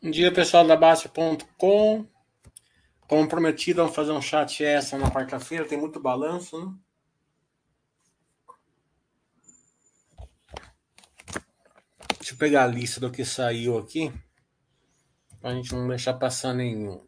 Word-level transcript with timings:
Bom 0.00 0.12
dia, 0.12 0.32
pessoal 0.32 0.64
da 0.64 0.76
Baixa.com. 0.76 2.06
Como 3.08 3.28
prometido, 3.28 3.82
vamos 3.82 3.96
fazer 3.96 4.12
um 4.12 4.22
chat 4.22 4.64
essa 4.64 4.96
na 4.96 5.10
quarta-feira. 5.10 5.66
Tem 5.66 5.76
muito 5.76 5.98
balanço, 5.98 6.56
né? 6.64 6.72
Deixa 12.16 12.32
eu 12.32 12.38
pegar 12.38 12.62
a 12.62 12.68
lista 12.68 13.00
do 13.00 13.10
que 13.10 13.24
saiu 13.24 13.76
aqui. 13.76 14.12
Pra 15.40 15.52
gente 15.52 15.74
não 15.74 15.88
deixar 15.88 16.14
passar 16.14 16.54
nenhum. 16.54 17.04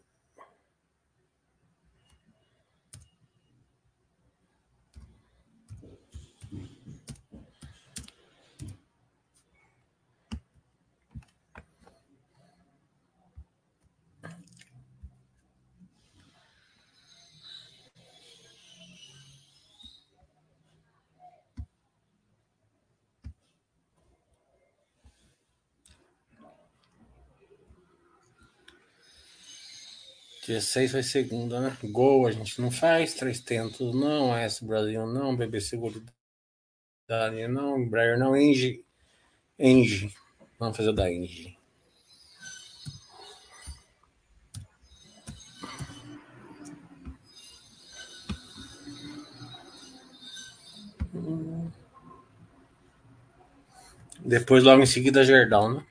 Dia 30.50 30.60
6 30.60 30.90
vai 30.90 31.04
segunda, 31.04 31.60
né? 31.60 31.76
Gol 31.84 32.26
a 32.26 32.32
gente 32.32 32.60
não 32.60 32.72
faz, 32.72 33.14
três 33.14 33.38
tentos 33.38 33.94
não, 33.94 34.36
S 34.36 34.64
Brasil 34.64 35.06
não, 35.06 35.36
BBC 35.36 35.78
Seguridade 35.78 36.10
não, 37.48 37.78
Embraer 37.78 38.18
não, 38.18 38.36
Engie, 38.36 38.84
Engie, 39.56 40.12
vamos 40.58 40.76
fazer 40.76 40.88
o 40.88 40.92
da 40.92 41.08
Engie. 41.08 41.56
Depois, 54.18 54.64
logo 54.64 54.82
em 54.82 54.86
seguida, 54.86 55.24
Gerdau, 55.24 55.72
né? 55.72 55.86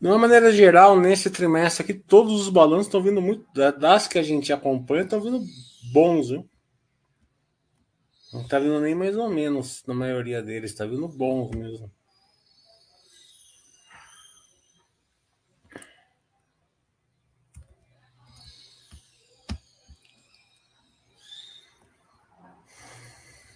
De 0.00 0.06
uma 0.06 0.18
maneira 0.18 0.52
geral, 0.52 0.98
nesse 0.98 1.28
trimestre 1.28 1.82
aqui, 1.82 1.94
todos 1.94 2.40
os 2.40 2.48
balanços 2.48 2.86
estão 2.86 3.02
vindo 3.02 3.20
muito. 3.20 3.44
Das 3.78 4.06
que 4.06 4.18
a 4.18 4.22
gente 4.22 4.52
acompanha, 4.52 5.02
estão 5.02 5.20
vindo 5.20 5.44
bons, 5.92 6.28
viu? 6.28 6.48
Não 8.32 8.42
está 8.42 8.58
vindo 8.60 8.80
nem 8.80 8.94
mais 8.94 9.16
ou 9.16 9.28
menos 9.28 9.82
na 9.86 9.94
maioria 9.94 10.40
deles, 10.40 10.70
está 10.70 10.84
vindo 10.86 11.08
bons 11.08 11.50
mesmo. 11.50 11.90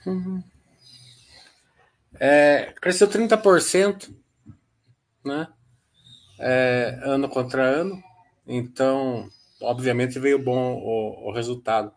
Uhum. 0.04 0.42
É, 2.18 2.72
cresceu 2.80 3.08
30%, 3.08 4.12
né? 5.24 5.46
É, 6.42 6.98
ano 7.02 7.28
contra 7.28 7.62
ano. 7.62 8.02
Então, 8.46 9.28
obviamente, 9.60 10.18
veio 10.18 10.38
bom 10.38 10.74
o, 10.74 11.28
o, 11.28 11.32
resultado. 11.32 11.92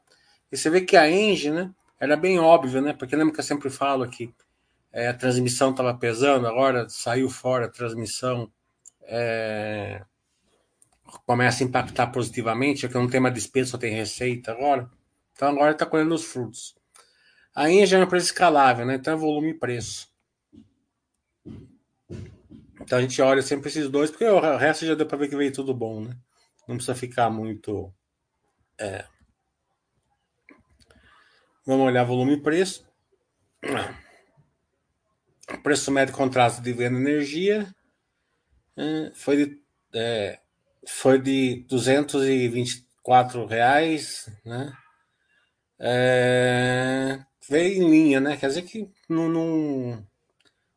E 0.52 0.58
você 0.58 0.70
vê 0.70 0.82
que 0.82 0.96
a 0.96 1.10
Engie, 1.10 1.50
né? 1.50 1.72
Era 2.00 2.16
bem 2.16 2.40
óbvio, 2.40 2.82
né? 2.82 2.94
Porque 2.94 3.16
lembra 3.16 3.34
que 3.34 3.40
eu 3.40 3.44
sempre 3.44 3.70
falo 3.70 4.08
que 4.08 4.34
é, 4.94 5.08
a 5.08 5.14
transmissão 5.14 5.72
estava 5.72 5.94
pesando, 5.96 6.48
agora 6.48 6.88
saiu 6.88 7.30
fora 7.30 7.66
a 7.66 7.70
transmissão. 7.70 8.52
É, 9.04 10.04
começa 11.26 11.64
a 11.64 11.68
impactar 11.68 12.08
positivamente, 12.08 12.86
é 12.86 12.90
que 12.90 12.96
não 12.96 13.08
tem 13.08 13.20
mais 13.20 13.34
despesa, 13.34 13.72
só 13.72 13.78
tem 13.78 13.94
receita 13.94 14.52
agora. 14.52 14.90
Então 15.34 15.50
agora 15.50 15.72
está 15.72 15.86
colhendo 15.86 16.14
os 16.14 16.24
frutos. 16.24 16.76
A 17.56 17.70
Engie 17.70 17.96
é 17.96 17.98
uma 17.98 18.06
empresa 18.06 18.26
escalável, 18.26 18.86
né? 18.86 18.96
Então 18.96 19.14
é 19.14 19.18
volume 19.18 19.50
e 19.52 19.54
preço. 19.54 20.08
Então 22.86 23.00
a 23.00 23.02
gente 23.02 23.20
olha 23.20 23.42
sempre 23.42 23.68
esses 23.68 23.90
dois, 23.90 24.12
porque 24.12 24.26
o 24.26 24.40
resto 24.58 24.86
já 24.86 24.94
deu 24.94 25.08
para 25.08 25.18
ver 25.18 25.28
que 25.28 25.36
veio 25.36 25.52
tudo 25.52 25.74
bom, 25.74 26.02
né? 26.02 26.16
Não 26.68 26.76
precisa 26.76 26.96
ficar 26.96 27.32
muito. 27.32 27.92
É... 28.80 29.06
Vamos 31.66 31.88
olhar 31.88 32.04
volume 32.04 32.34
e 32.34 32.42
preço. 32.42 32.88
preço 35.64 35.92
médio 35.92 36.14
contrato 36.14 36.62
de 36.62 36.72
venda 36.72 36.96
de 36.96 37.02
energia 37.02 37.76
foi 39.14 39.46
de, 39.46 39.62
é, 39.94 40.40
foi 40.88 41.20
de 41.20 41.66
224 41.68 43.46
reais, 43.46 44.30
né? 44.44 44.74
É, 45.80 47.20
veio 47.50 47.84
em 47.84 47.90
linha, 47.90 48.20
né? 48.20 48.38
Quer 48.38 48.48
dizer 48.48 48.62
que 48.64 48.90
não, 49.10 49.28
não, 49.30 50.08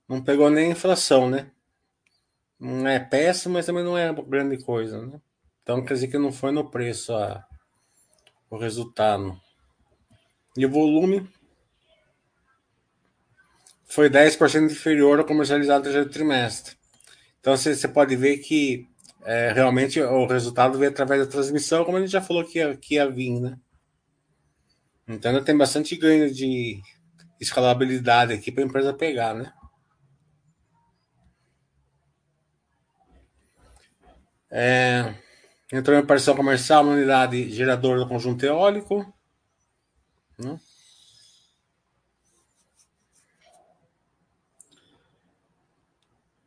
não 0.08 0.22
pegou 0.22 0.50
nem 0.50 0.70
inflação, 0.70 1.28
né? 1.28 1.50
Não 2.58 2.88
é 2.88 2.98
péssimo, 2.98 3.54
mas 3.54 3.66
também 3.66 3.84
não 3.84 3.96
é 3.96 4.12
grande 4.12 4.62
coisa, 4.62 5.06
né? 5.06 5.20
Então 5.62 5.84
quer 5.84 5.94
dizer 5.94 6.08
que 6.08 6.18
não 6.18 6.32
foi 6.32 6.50
no 6.50 6.70
preço 6.70 7.14
a, 7.14 7.44
o 8.50 8.56
resultado. 8.56 9.38
E 10.56 10.66
o 10.66 10.70
volume 10.70 11.28
foi 13.84 14.10
10% 14.10 14.70
inferior 14.70 15.18
ao 15.18 15.24
comercializado 15.24 15.78
no 15.78 15.84
terceiro 15.84 16.10
trimestre. 16.10 16.76
Então 17.40 17.56
você, 17.56 17.88
pode 17.88 18.16
ver 18.16 18.38
que 18.38 18.86
é, 19.24 19.52
realmente 19.52 20.00
o 20.00 20.26
resultado 20.26 20.78
veio 20.78 20.90
através 20.90 21.24
da 21.24 21.30
transmissão, 21.30 21.84
como 21.84 21.96
a 21.96 22.00
gente 22.00 22.10
já 22.10 22.20
falou 22.20 22.44
que 22.44 22.58
ia, 22.58 22.76
que 22.76 22.94
ia 22.94 23.08
vir, 23.08 23.40
né? 23.40 23.56
Então 25.06 25.30
ainda 25.30 25.44
tem 25.44 25.56
bastante 25.56 25.96
ganho 25.96 26.32
de 26.32 26.80
escalabilidade 27.40 28.32
aqui 28.32 28.50
para 28.50 28.64
a 28.64 28.66
empresa 28.66 28.92
pegar, 28.92 29.34
né? 29.34 29.52
É, 34.50 35.14
entrou 35.72 35.96
em 35.96 36.00
operação 36.00 36.34
comercial 36.34 36.82
uma 36.82 36.92
unidade 36.92 37.50
geradora 37.50 38.00
do 38.00 38.08
conjunto 38.08 38.44
eólico. 38.44 39.12
Né? 40.38 40.58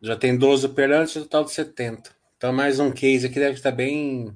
Já 0.02 0.16
tem 0.16 0.36
12 0.36 0.66
operantes, 0.66 1.14
total 1.14 1.46
de 1.46 1.52
70. 1.52 2.16
Então, 2.36 2.52
mais 2.52 2.80
um 2.80 2.92
case 2.92 3.28
aqui 3.28 3.36
deve 3.36 3.56
estar 3.58 3.72
bem. 3.72 4.36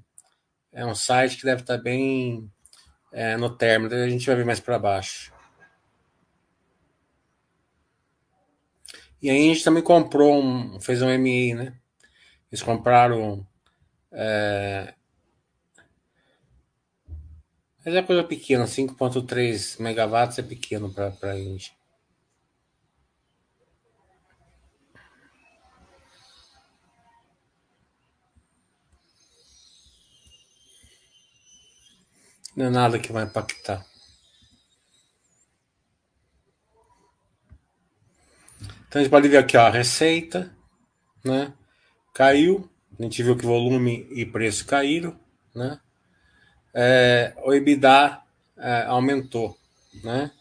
É 0.71 0.85
um 0.85 0.93
site 0.93 1.37
que 1.37 1.45
deve 1.45 1.61
estar 1.61 1.77
bem 1.77 2.51
é, 3.11 3.35
no 3.35 3.49
término. 3.49 3.95
A 3.95 4.07
gente 4.07 4.27
vai 4.27 4.35
ver 4.35 4.45
mais 4.45 4.59
para 4.59 4.77
baixo. 4.77 5.33
E 9.19 9.29
aí 9.29 9.49
a 9.49 9.53
gente 9.53 9.63
também 9.63 9.81
comprou 9.81 10.39
um. 10.39 10.79
fez 10.79 11.01
um 11.01 11.09
MA, 11.09 11.55
né? 11.55 11.73
Eles 12.51 12.61
compraram 12.61 13.45
é... 14.15 14.95
Mas 17.85 17.93
é 17.93 18.01
coisa 18.01 18.23
pequena, 18.23 18.65
5.3 18.65 19.79
megawatts 19.79 20.39
é 20.39 20.41
pequeno 20.41 20.91
para 20.91 21.13
a 21.23 21.39
Índia. 21.39 21.71
Não 32.55 32.67
é 32.67 32.69
nada 32.69 32.97
que 32.97 33.11
vai 33.11 33.25
impactar. 33.25 33.85
Então 38.87 39.01
a 39.01 39.03
gente 39.03 39.11
pode 39.11 39.27
ver 39.27 39.37
aqui 39.37 39.57
ó, 39.57 39.67
a 39.67 39.69
receita, 39.69 40.55
né? 41.23 41.53
Caiu, 42.13 42.69
a 42.97 43.03
gente 43.03 43.21
viu 43.21 43.37
que 43.37 43.45
volume 43.45 44.07
e 44.11 44.25
preço 44.25 44.65
caíram, 44.65 45.19
né? 45.53 45.79
É, 46.73 47.33
o 47.43 47.53
EBITDA 47.53 48.21
é, 48.57 48.83
aumentou, 48.83 49.57
né? 50.03 50.31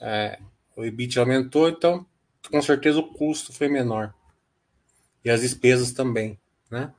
É, 0.00 0.38
o 0.76 0.84
EBIT 0.84 1.18
aumentou, 1.18 1.68
então 1.68 2.06
com 2.50 2.62
certeza 2.62 2.98
o 3.00 3.12
custo 3.12 3.52
foi 3.52 3.68
menor 3.68 4.14
e 5.24 5.30
as 5.30 5.40
despesas 5.40 5.92
também, 5.92 6.38
né? 6.70 6.92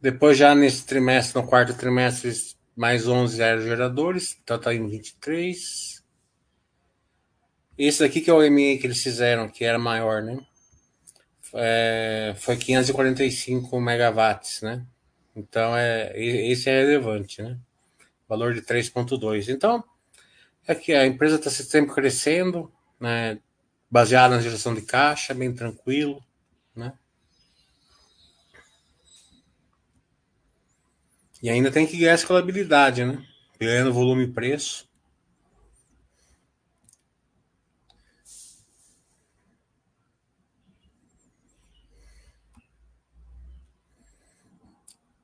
Depois 0.00 0.36
já 0.36 0.54
nesse 0.54 0.84
trimestre, 0.84 1.40
no 1.40 1.46
quarto 1.46 1.74
trimestre, 1.74 2.32
mais 2.76 3.06
11 3.06 3.42
aerogeradores, 3.42 4.38
então 4.42 4.56
está 4.56 4.74
em 4.74 4.86
23. 4.86 6.02
Esse 7.76 8.04
aqui 8.04 8.20
que 8.20 8.30
é 8.30 8.34
o 8.34 8.50
ME 8.50 8.78
que 8.78 8.86
eles 8.86 9.02
fizeram, 9.02 9.48
que 9.48 9.64
era 9.64 9.78
maior, 9.78 10.22
né? 10.22 10.38
É, 11.54 12.34
foi 12.38 12.56
545 12.56 13.80
megawatts, 13.80 14.62
né? 14.62 14.86
Então, 15.34 15.76
é, 15.76 16.12
esse 16.16 16.68
é 16.68 16.80
relevante, 16.80 17.42
né? 17.42 17.58
Valor 18.28 18.54
de 18.54 18.62
3,2. 18.62 19.48
Então, 19.48 19.82
é 20.66 20.74
que 20.74 20.92
a 20.92 21.06
empresa 21.06 21.36
está 21.36 21.50
sempre 21.50 21.94
crescendo, 21.94 22.72
né? 23.00 23.38
Baseada 23.90 24.36
na 24.36 24.42
geração 24.42 24.74
de 24.74 24.82
caixa, 24.82 25.34
bem 25.34 25.52
tranquilo, 25.54 26.22
né? 26.74 26.92
E 31.42 31.50
ainda 31.50 31.72
tem 31.72 31.86
que 31.86 31.98
ganhar 31.98 32.14
escalabilidade, 32.14 33.04
né? 33.04 33.22
Ganhando 33.58 33.92
volume 33.92 34.24
e 34.24 34.32
preço. 34.32 34.88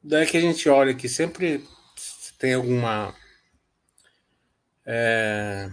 Daí 0.02 0.26
que 0.26 0.36
a 0.36 0.40
gente 0.40 0.68
olha 0.68 0.94
que 0.94 1.08
sempre 1.08 1.64
tem 2.38 2.54
alguma. 2.54 3.14
É, 4.84 5.70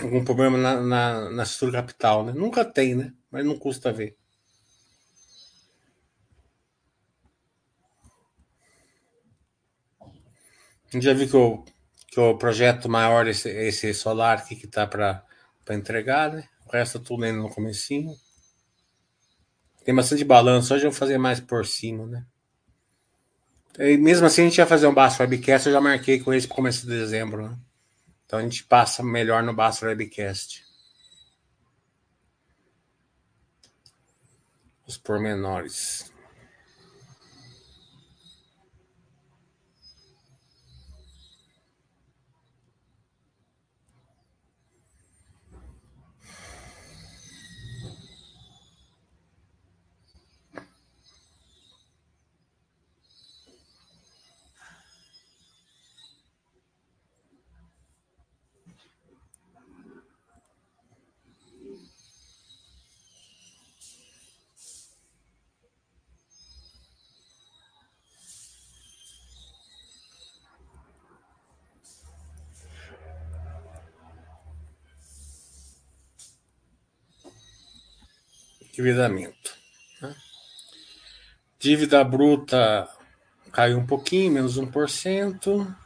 algum 0.00 0.24
problema 0.24 0.58
na, 0.58 0.80
na, 0.80 1.30
na 1.30 1.42
estrutura 1.44 1.80
capital, 1.80 2.24
né? 2.24 2.32
Nunca 2.32 2.64
tem, 2.64 2.94
né? 2.94 3.12
Mas 3.30 3.44
não 3.46 3.58
custa 3.58 3.92
ver. 3.92 4.16
A 10.00 10.08
gente 10.08 10.81
já 11.00 11.14
viu 11.14 11.28
que 11.28 11.36
o, 11.36 11.64
que 12.08 12.20
o 12.20 12.36
projeto 12.36 12.88
maior, 12.88 13.26
esse, 13.26 13.48
esse 13.48 13.94
solar 13.94 14.38
aqui 14.38 14.54
que 14.54 14.66
tá 14.66 14.86
para 14.86 15.24
entregar, 15.70 16.30
né? 16.30 16.48
O 16.66 16.72
resto 16.72 17.00
tudo 17.00 17.24
ainda 17.24 17.38
no 17.38 17.48
comecinho. 17.48 18.14
Tem 19.84 19.94
bastante 19.94 20.24
balanço. 20.24 20.74
Hoje 20.74 20.86
eu 20.86 20.90
vou 20.90 20.98
fazer 20.98 21.18
mais 21.18 21.40
por 21.40 21.66
cima, 21.66 22.06
né? 22.06 22.26
E 23.78 23.96
mesmo 23.96 24.26
assim, 24.26 24.42
a 24.42 24.44
gente 24.44 24.58
ia 24.58 24.66
fazer 24.66 24.86
um 24.86 24.92
Basta 24.92 25.22
Webcast, 25.22 25.66
eu 25.66 25.72
já 25.72 25.80
marquei 25.80 26.20
com 26.20 26.34
esse 26.34 26.46
para 26.46 26.56
começo 26.56 26.82
de 26.82 26.92
dezembro. 26.92 27.48
Né? 27.48 27.58
Então 28.26 28.38
a 28.38 28.42
gente 28.42 28.64
passa 28.64 29.02
melhor 29.02 29.42
no 29.42 29.54
Basta 29.54 29.86
Webcast. 29.86 30.62
Os 34.86 34.98
pormenores. 34.98 36.11
Endividamento. 78.82 79.56
Né? 80.00 80.14
Dívida 81.58 82.02
bruta 82.02 82.88
caiu 83.52 83.78
um 83.78 83.86
pouquinho, 83.86 84.32
menos 84.32 84.58
1%. 84.58 85.76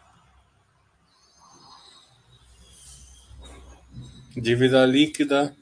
Dívida 4.37 4.85
líquida 4.85 5.57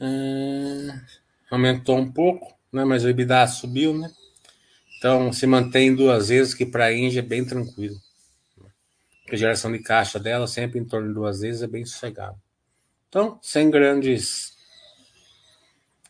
hum, 0.00 1.00
aumentou 1.50 1.98
um 1.98 2.10
pouco, 2.10 2.56
né? 2.72 2.84
mas 2.84 3.04
o 3.04 3.08
EBITDA 3.08 3.46
subiu, 3.48 3.98
né? 3.98 4.10
Então 4.98 5.32
se 5.32 5.44
mantém 5.44 5.94
duas 5.94 6.28
vezes, 6.28 6.54
que 6.54 6.64
para 6.64 6.86
a 6.86 6.94
Índia 6.94 7.18
é 7.18 7.22
bem 7.22 7.44
tranquilo. 7.44 7.96
A 9.28 9.34
geração 9.34 9.72
de 9.72 9.80
caixa 9.80 10.20
dela 10.20 10.46
sempre 10.46 10.78
em 10.78 10.84
torno 10.84 11.08
de 11.08 11.14
duas 11.14 11.40
vezes 11.40 11.62
é 11.62 11.66
bem 11.66 11.84
sossegado. 11.84 12.40
Então, 13.08 13.38
sem 13.42 13.68
grandes 13.68 14.56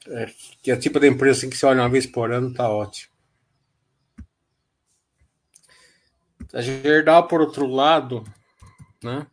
é, 0.09 0.27
que 0.63 0.71
é 0.71 0.77
tipo 0.77 0.99
de 0.99 1.09
empresa 1.09 1.39
assim, 1.39 1.51
que 1.51 1.57
você 1.57 1.67
olha 1.67 1.83
uma 1.83 1.89
vez 1.89 2.07
por 2.07 2.33
ano, 2.33 2.53
tá 2.53 2.69
ótimo. 2.69 3.13
A 6.53 6.61
Gerdau, 6.61 7.27
por 7.29 7.41
outro 7.41 7.67
lado, 7.67 8.25
né? 9.03 9.27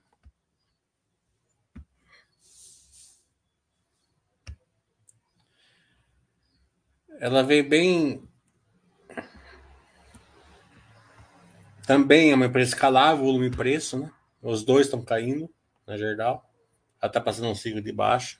Ela 7.19 7.43
veio 7.43 7.67
bem. 7.67 8.23
Também 11.85 12.31
é 12.31 12.35
uma 12.35 12.45
empresa 12.45 12.69
escalável, 12.69 13.25
volume 13.25 13.47
e 13.47 13.51
preço, 13.51 13.99
né? 13.99 14.09
Os 14.41 14.63
dois 14.63 14.85
estão 14.85 15.03
caindo 15.03 15.53
na 15.85 15.97
Gerdau. 15.97 16.49
Ela 17.01 17.09
está 17.09 17.19
passando 17.19 17.49
um 17.49 17.55
ciclo 17.55 17.81
de 17.81 17.91
baixa. 17.91 18.37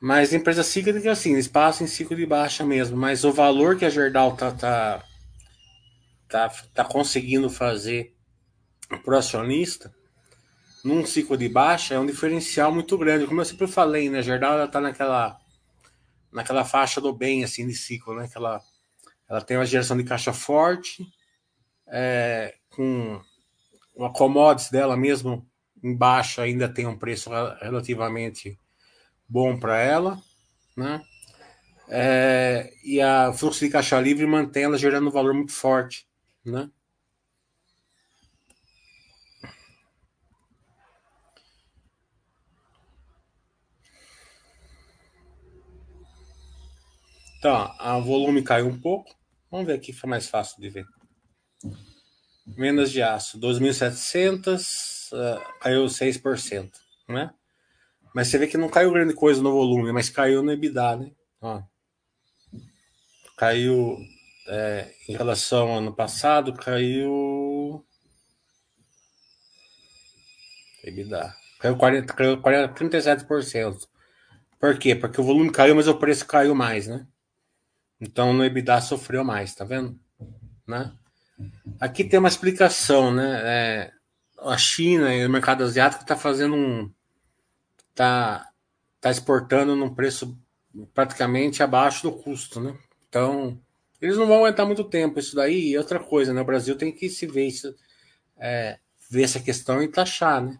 Mas 0.00 0.32
empresa 0.32 0.62
cíclica, 0.62 1.12
assim, 1.12 1.32
eles 1.32 1.46
passam 1.46 1.86
em 1.86 1.90
ciclo 1.90 2.16
de 2.16 2.24
baixa 2.24 2.64
mesmo. 2.64 2.96
Mas 2.96 3.22
o 3.22 3.32
valor 3.32 3.76
que 3.76 3.84
a 3.84 3.90
Gerdau 3.90 4.34
tá, 4.34 4.50
tá, 4.50 5.04
tá, 6.26 6.48
tá 6.72 6.84
conseguindo 6.84 7.50
fazer 7.50 8.14
pro 9.04 9.18
acionista 9.18 9.94
num 10.82 11.04
ciclo 11.04 11.36
de 11.36 11.48
baixa 11.48 11.94
é 11.94 11.98
um 11.98 12.06
diferencial 12.06 12.72
muito 12.72 12.96
grande. 12.96 13.26
Como 13.26 13.42
eu 13.42 13.44
sempre 13.44 13.66
falei, 13.66 14.08
né? 14.08 14.20
A 14.20 14.22
Gerdau 14.22 14.54
ela 14.54 14.66
tá 14.66 14.80
naquela, 14.80 15.38
naquela 16.32 16.64
faixa 16.64 17.00
do 17.00 17.12
bem, 17.12 17.44
assim, 17.44 17.66
de 17.66 17.74
ciclo, 17.74 18.14
né? 18.14 18.26
Que 18.26 18.38
ela, 18.38 18.62
ela 19.28 19.42
tem 19.42 19.58
uma 19.58 19.66
geração 19.66 19.98
de 19.98 20.04
caixa 20.04 20.32
forte, 20.32 21.06
é, 21.86 22.54
com 22.70 23.20
uma 23.94 24.10
commodities 24.10 24.70
dela 24.70 24.96
mesmo 24.96 25.46
em 25.82 25.94
baixa 25.94 26.42
ainda 26.42 26.68
tem 26.68 26.86
um 26.86 26.96
preço 26.96 27.30
relativamente 27.60 28.58
bom 29.30 29.58
para 29.58 29.78
ela, 29.78 30.20
né? 30.76 31.00
É, 31.88 32.72
e 32.84 33.00
a 33.00 33.32
fluxo 33.32 33.60
de 33.60 33.70
caixa 33.70 34.00
livre 34.00 34.26
mantém 34.26 34.64
ela 34.64 34.76
gerando 34.76 35.08
um 35.08 35.12
valor 35.12 35.32
muito 35.32 35.52
forte, 35.52 36.06
né? 36.44 36.68
Então, 47.38 47.72
o 47.98 48.02
volume 48.02 48.42
caiu 48.42 48.66
um 48.66 48.78
pouco. 48.78 49.14
Vamos 49.50 49.66
ver 49.66 49.74
aqui, 49.74 49.92
fica 49.92 50.06
mais 50.06 50.28
fácil 50.28 50.60
de 50.60 50.68
ver. 50.68 50.86
Vendas 52.46 52.90
de 52.92 53.02
aço, 53.02 53.38
2.700, 53.38 55.10
uh, 55.12 55.58
caiu 55.60 55.88
6%, 55.88 56.70
né? 57.08 57.32
Mas 58.14 58.28
você 58.28 58.38
vê 58.38 58.46
que 58.46 58.56
não 58.56 58.68
caiu 58.68 58.92
grande 58.92 59.14
coisa 59.14 59.42
no 59.42 59.52
volume, 59.52 59.92
mas 59.92 60.08
caiu 60.08 60.42
no 60.42 60.52
EBITDA, 60.52 60.96
né? 60.96 61.12
Ó. 61.40 61.62
Caiu 63.36 63.96
é, 64.48 64.92
em 65.08 65.12
relação 65.16 65.68
ao 65.68 65.78
ano 65.78 65.94
passado, 65.94 66.52
caiu. 66.52 67.84
EBITDA. 70.82 71.34
Caiu, 71.60 71.76
40, 71.76 72.12
caiu 72.14 72.40
40, 72.40 72.74
37%. 72.74 73.88
Por 74.58 74.78
quê? 74.78 74.94
Porque 74.94 75.20
o 75.20 75.24
volume 75.24 75.52
caiu, 75.52 75.74
mas 75.74 75.88
o 75.88 75.98
preço 75.98 76.26
caiu 76.26 76.54
mais, 76.54 76.86
né? 76.86 77.06
Então 78.00 78.32
no 78.32 78.44
EBITDA 78.44 78.80
sofreu 78.80 79.22
mais, 79.22 79.54
tá 79.54 79.64
vendo? 79.64 79.98
Né? 80.66 80.92
Aqui 81.78 82.04
tem 82.04 82.18
uma 82.18 82.28
explicação, 82.28 83.12
né? 83.12 83.40
É, 83.44 83.92
a 84.40 84.56
China 84.56 85.14
e 85.14 85.24
o 85.24 85.30
mercado 85.30 85.64
asiático 85.64 86.02
está 86.02 86.16
fazendo 86.16 86.54
um, 86.54 86.92
está 87.90 88.50
tá 89.00 89.10
exportando 89.10 89.74
num 89.76 89.94
preço 89.94 90.38
praticamente 90.94 91.62
abaixo 91.62 92.02
do 92.02 92.12
custo, 92.12 92.60
né? 92.60 92.76
Então, 93.08 93.60
eles 94.00 94.16
não 94.16 94.26
vão 94.26 94.38
aguentar 94.38 94.66
muito 94.66 94.84
tempo 94.84 95.18
isso 95.18 95.36
daí. 95.36 95.70
E 95.70 95.78
outra 95.78 95.98
coisa, 95.98 96.32
né? 96.32 96.40
O 96.40 96.44
Brasil 96.44 96.76
tem 96.76 96.92
que 96.92 97.08
se 97.08 97.26
ver, 97.26 97.46
isso, 97.46 97.74
é, 98.38 98.78
ver 99.10 99.22
essa 99.22 99.40
questão 99.40 99.82
e 99.82 99.88
taxar, 99.88 100.42
né? 100.42 100.58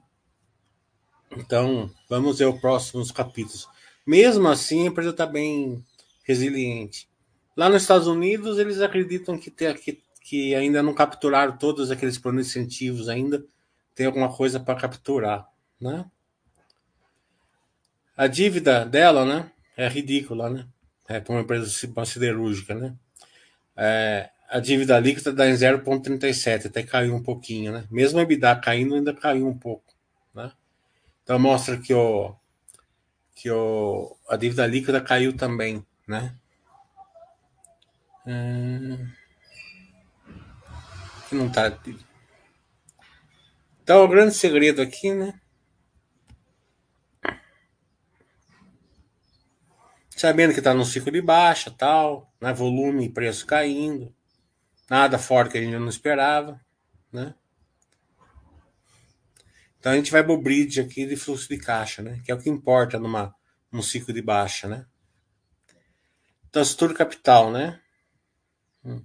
Então, 1.36 1.90
vamos 2.08 2.38
ver 2.38 2.46
os 2.46 2.60
próximos 2.60 3.12
capítulos. 3.12 3.68
Mesmo 4.06 4.48
assim, 4.48 4.82
a 4.82 4.86
empresa 4.86 5.10
está 5.10 5.24
bem 5.24 5.84
resiliente. 6.24 7.08
Lá 7.56 7.68
nos 7.68 7.82
Estados 7.82 8.08
Unidos, 8.08 8.58
eles 8.58 8.80
acreditam 8.80 9.38
que, 9.38 9.50
tem, 9.50 9.72
que, 9.74 10.02
que 10.22 10.54
ainda 10.54 10.82
não 10.82 10.92
capturaram 10.92 11.56
todos 11.56 11.90
aqueles 11.90 12.18
planos 12.18 12.48
incentivos 12.48 13.08
ainda. 13.08 13.44
Tem 13.94 14.06
alguma 14.06 14.34
coisa 14.34 14.58
para 14.58 14.80
capturar, 14.80 15.46
né? 15.80 16.04
A 18.20 18.26
dívida 18.26 18.84
dela, 18.84 19.24
né, 19.24 19.50
é 19.74 19.88
ridícula, 19.88 20.50
né? 20.50 20.66
É 21.08 21.20
para 21.20 21.32
uma 21.32 21.40
empresa 21.40 21.70
siderúrgica, 22.04 22.74
né? 22.74 22.94
É, 23.74 24.28
a 24.50 24.60
dívida 24.60 25.00
líquida 25.00 25.32
dá 25.32 25.48
em 25.48 25.54
0,37, 25.54 26.66
até 26.66 26.82
caiu 26.82 27.14
um 27.14 27.22
pouquinho, 27.22 27.72
né? 27.72 27.86
Mesmo 27.90 28.18
a 28.18 28.22
EBITDA 28.22 28.56
caindo, 28.56 28.94
ainda 28.94 29.14
caiu 29.14 29.48
um 29.48 29.56
pouco, 29.56 29.94
né? 30.34 30.52
Então 31.22 31.38
mostra 31.38 31.78
que 31.78 31.94
o 31.94 32.36
que 33.34 33.50
o, 33.50 34.14
a 34.28 34.36
dívida 34.36 34.66
líquida 34.66 35.00
caiu 35.00 35.34
também, 35.34 35.82
né? 36.06 36.34
Hum, 38.26 39.08
não 41.32 41.50
tá. 41.50 41.74
Então 43.82 44.04
o 44.04 44.08
grande 44.08 44.34
segredo 44.34 44.82
aqui, 44.82 45.10
né? 45.14 45.40
Sabendo 50.20 50.52
que 50.52 50.58
está 50.60 50.74
no 50.74 50.84
ciclo 50.84 51.10
de 51.10 51.22
baixa, 51.22 51.70
tal, 51.70 52.30
né? 52.38 52.52
Volume 52.52 53.06
e 53.06 53.08
preço 53.08 53.46
caindo, 53.46 54.14
Nada 54.90 55.18
forte 55.18 55.52
que 55.52 55.56
a 55.58 55.62
gente 55.62 55.78
não 55.78 55.88
esperava, 55.88 56.60
né? 57.10 57.34
Então 59.78 59.92
a 59.92 59.96
gente 59.96 60.12
vai 60.12 60.22
pro 60.22 60.36
bridge 60.36 60.78
aqui 60.78 61.06
de 61.06 61.16
fluxo 61.16 61.48
de 61.48 61.56
caixa, 61.56 62.02
né? 62.02 62.20
Que 62.22 62.30
é 62.30 62.34
o 62.34 62.38
que 62.38 62.50
importa 62.50 62.98
numa 62.98 63.34
num 63.72 63.80
ciclo 63.80 64.12
de 64.12 64.20
baixa, 64.20 64.68
né? 64.68 64.84
Então, 66.50 66.60
estrutura 66.60 66.92
capital, 66.92 67.50
né? 67.50 67.80
Hum. 68.84 69.02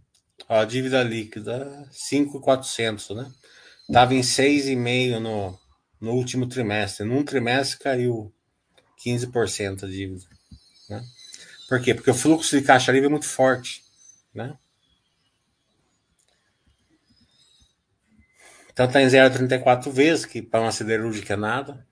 Ó, 0.50 0.66
dívida 0.66 1.02
líquida 1.02 1.88
5,400, 1.92 3.12
né? 3.12 3.32
Tava 3.90 4.14
em 4.14 4.22
6,5 4.22 5.20
no 5.20 5.58
no 6.02 6.12
último 6.12 6.46
trimestre. 6.46 7.08
Num 7.08 7.24
trimestre 7.24 7.80
caiu 7.80 8.36
15% 9.02 9.84
a 9.86 9.88
dívida, 9.88 10.35
né? 10.90 11.04
Por 11.68 11.82
quê? 11.82 11.94
Porque 11.94 12.12
o 12.12 12.16
fluxo 12.16 12.58
de 12.58 12.66
caixa 12.66 12.92
livre 12.92 13.08
é 13.08 13.10
muito 13.10 13.28
forte, 13.28 13.84
né? 14.34 14.58
Então 18.76 18.92
tá 18.92 19.02
em 19.02 19.08
0,34 19.08 19.90
vezes, 19.90 20.26
que 20.26 20.42
para 20.42 20.60
uma 20.60 20.72
siderúrgica 20.72 21.34
é 21.34 21.38
nada. 21.38 21.88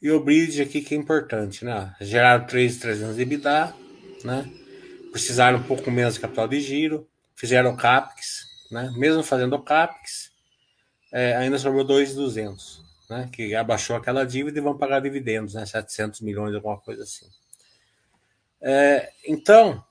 E 0.00 0.10
o 0.10 0.22
bridge 0.22 0.62
aqui 0.62 0.80
que 0.80 0.94
é 0.94 0.98
importante, 0.98 1.62
né? 1.62 1.94
Geraram 2.00 2.46
3,300 2.46 3.16
de 3.16 3.22
EBITDA, 3.22 3.74
né? 4.24 4.50
Precisaram 5.12 5.58
um 5.58 5.62
pouco 5.62 5.90
menos 5.90 6.14
de 6.14 6.20
capital 6.20 6.48
de 6.48 6.60
giro, 6.60 7.06
fizeram 7.34 7.74
o 7.74 7.76
CAPEX, 7.76 8.46
né? 8.70 8.90
Mesmo 8.96 9.22
fazendo 9.22 9.56
o 9.56 9.62
CAPEX, 9.62 10.30
é, 11.12 11.36
ainda 11.36 11.58
sobrou 11.58 11.84
2,200, 11.84 12.82
né? 13.08 13.28
Que 13.32 13.54
abaixou 13.54 13.96
aquela 13.96 14.24
dívida 14.24 14.58
e 14.58 14.62
vão 14.62 14.76
pagar 14.76 15.00
dividendos, 15.00 15.54
né? 15.54 15.64
700 15.64 16.20
milhões, 16.20 16.54
alguma 16.54 16.78
coisa 16.78 17.02
assim. 17.02 17.26
É, 18.60 19.12
então, 19.26 19.84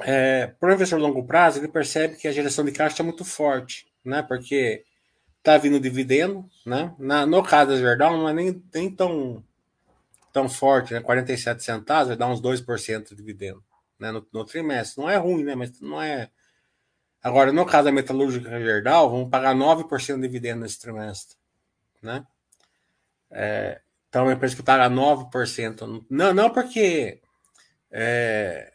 é, 0.00 0.46
para 0.46 0.70
o 0.70 0.72
investidor 0.72 1.00
longo 1.00 1.24
prazo, 1.24 1.58
ele 1.58 1.68
percebe 1.68 2.16
que 2.16 2.28
a 2.28 2.32
geração 2.32 2.64
de 2.64 2.72
caixa 2.72 3.02
é 3.02 3.04
muito 3.04 3.24
forte, 3.24 3.86
né? 4.04 4.22
Porque 4.22 4.84
tá 5.42 5.56
vindo 5.58 5.80
dividendo, 5.80 6.48
né? 6.66 6.94
Na, 6.98 7.26
no 7.26 7.42
caso 7.42 7.72
da 7.72 7.76
Verdão, 7.76 8.18
não 8.18 8.28
é 8.28 8.32
nem, 8.32 8.62
nem 8.74 8.90
tão, 8.90 9.42
tão 10.32 10.48
forte, 10.48 10.94
né? 10.94 11.00
47 11.00 11.62
centavos 11.62 12.08
vai 12.08 12.16
dar 12.16 12.28
uns 12.28 12.40
2% 12.40 13.08
de 13.08 13.14
dividendo 13.14 13.62
né? 14.00 14.10
No, 14.10 14.26
no, 14.32 14.44
trimestre. 14.44 15.00
Não 15.00 15.10
é 15.10 15.16
ruim, 15.16 15.44
né? 15.44 15.54
Mas 15.54 15.78
não 15.80 16.00
é. 16.00 16.30
Agora, 17.22 17.52
no 17.52 17.66
caso 17.66 17.84
da 17.84 17.92
metalúrgica 17.92 18.58
Gerdau, 18.58 19.10
vamos 19.10 19.30
pagar 19.30 19.54
9% 19.54 20.16
de 20.16 20.22
dividendo 20.22 20.62
nesse 20.62 20.80
trimestre, 20.80 21.36
né? 22.02 22.24
É, 23.30 23.80
então, 24.08 24.22
é 24.22 24.24
uma 24.26 24.32
empresa 24.32 24.56
que 24.56 24.62
paga 24.62 24.90
9%. 24.90 26.04
Não, 26.10 26.34
não 26.34 26.50
porque 26.50 27.20
é, 27.90 28.72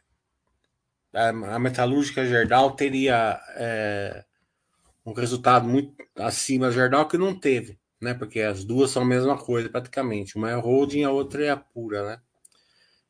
a, 1.13 1.59
metalúrgica 1.59 2.25
Gerdau 2.25 2.71
teria 2.71 3.39
é, 3.55 4.25
um 5.05 5.13
resultado 5.13 5.67
muito 5.67 5.93
acima 6.17 6.67
da 6.67 6.71
Gerdau 6.71 7.07
que 7.07 7.17
não 7.17 7.37
teve, 7.37 7.77
né? 8.01 8.13
Porque 8.13 8.41
as 8.41 8.63
duas 8.63 8.91
são 8.91 9.03
a 9.03 9.05
mesma 9.05 9.37
coisa 9.37 9.69
praticamente. 9.69 10.37
Uma 10.37 10.51
é 10.51 10.55
holding, 10.55 11.03
a 11.03 11.11
outra 11.11 11.45
é 11.45 11.49
a 11.49 11.57
pura, 11.57 12.05
né? 12.05 12.21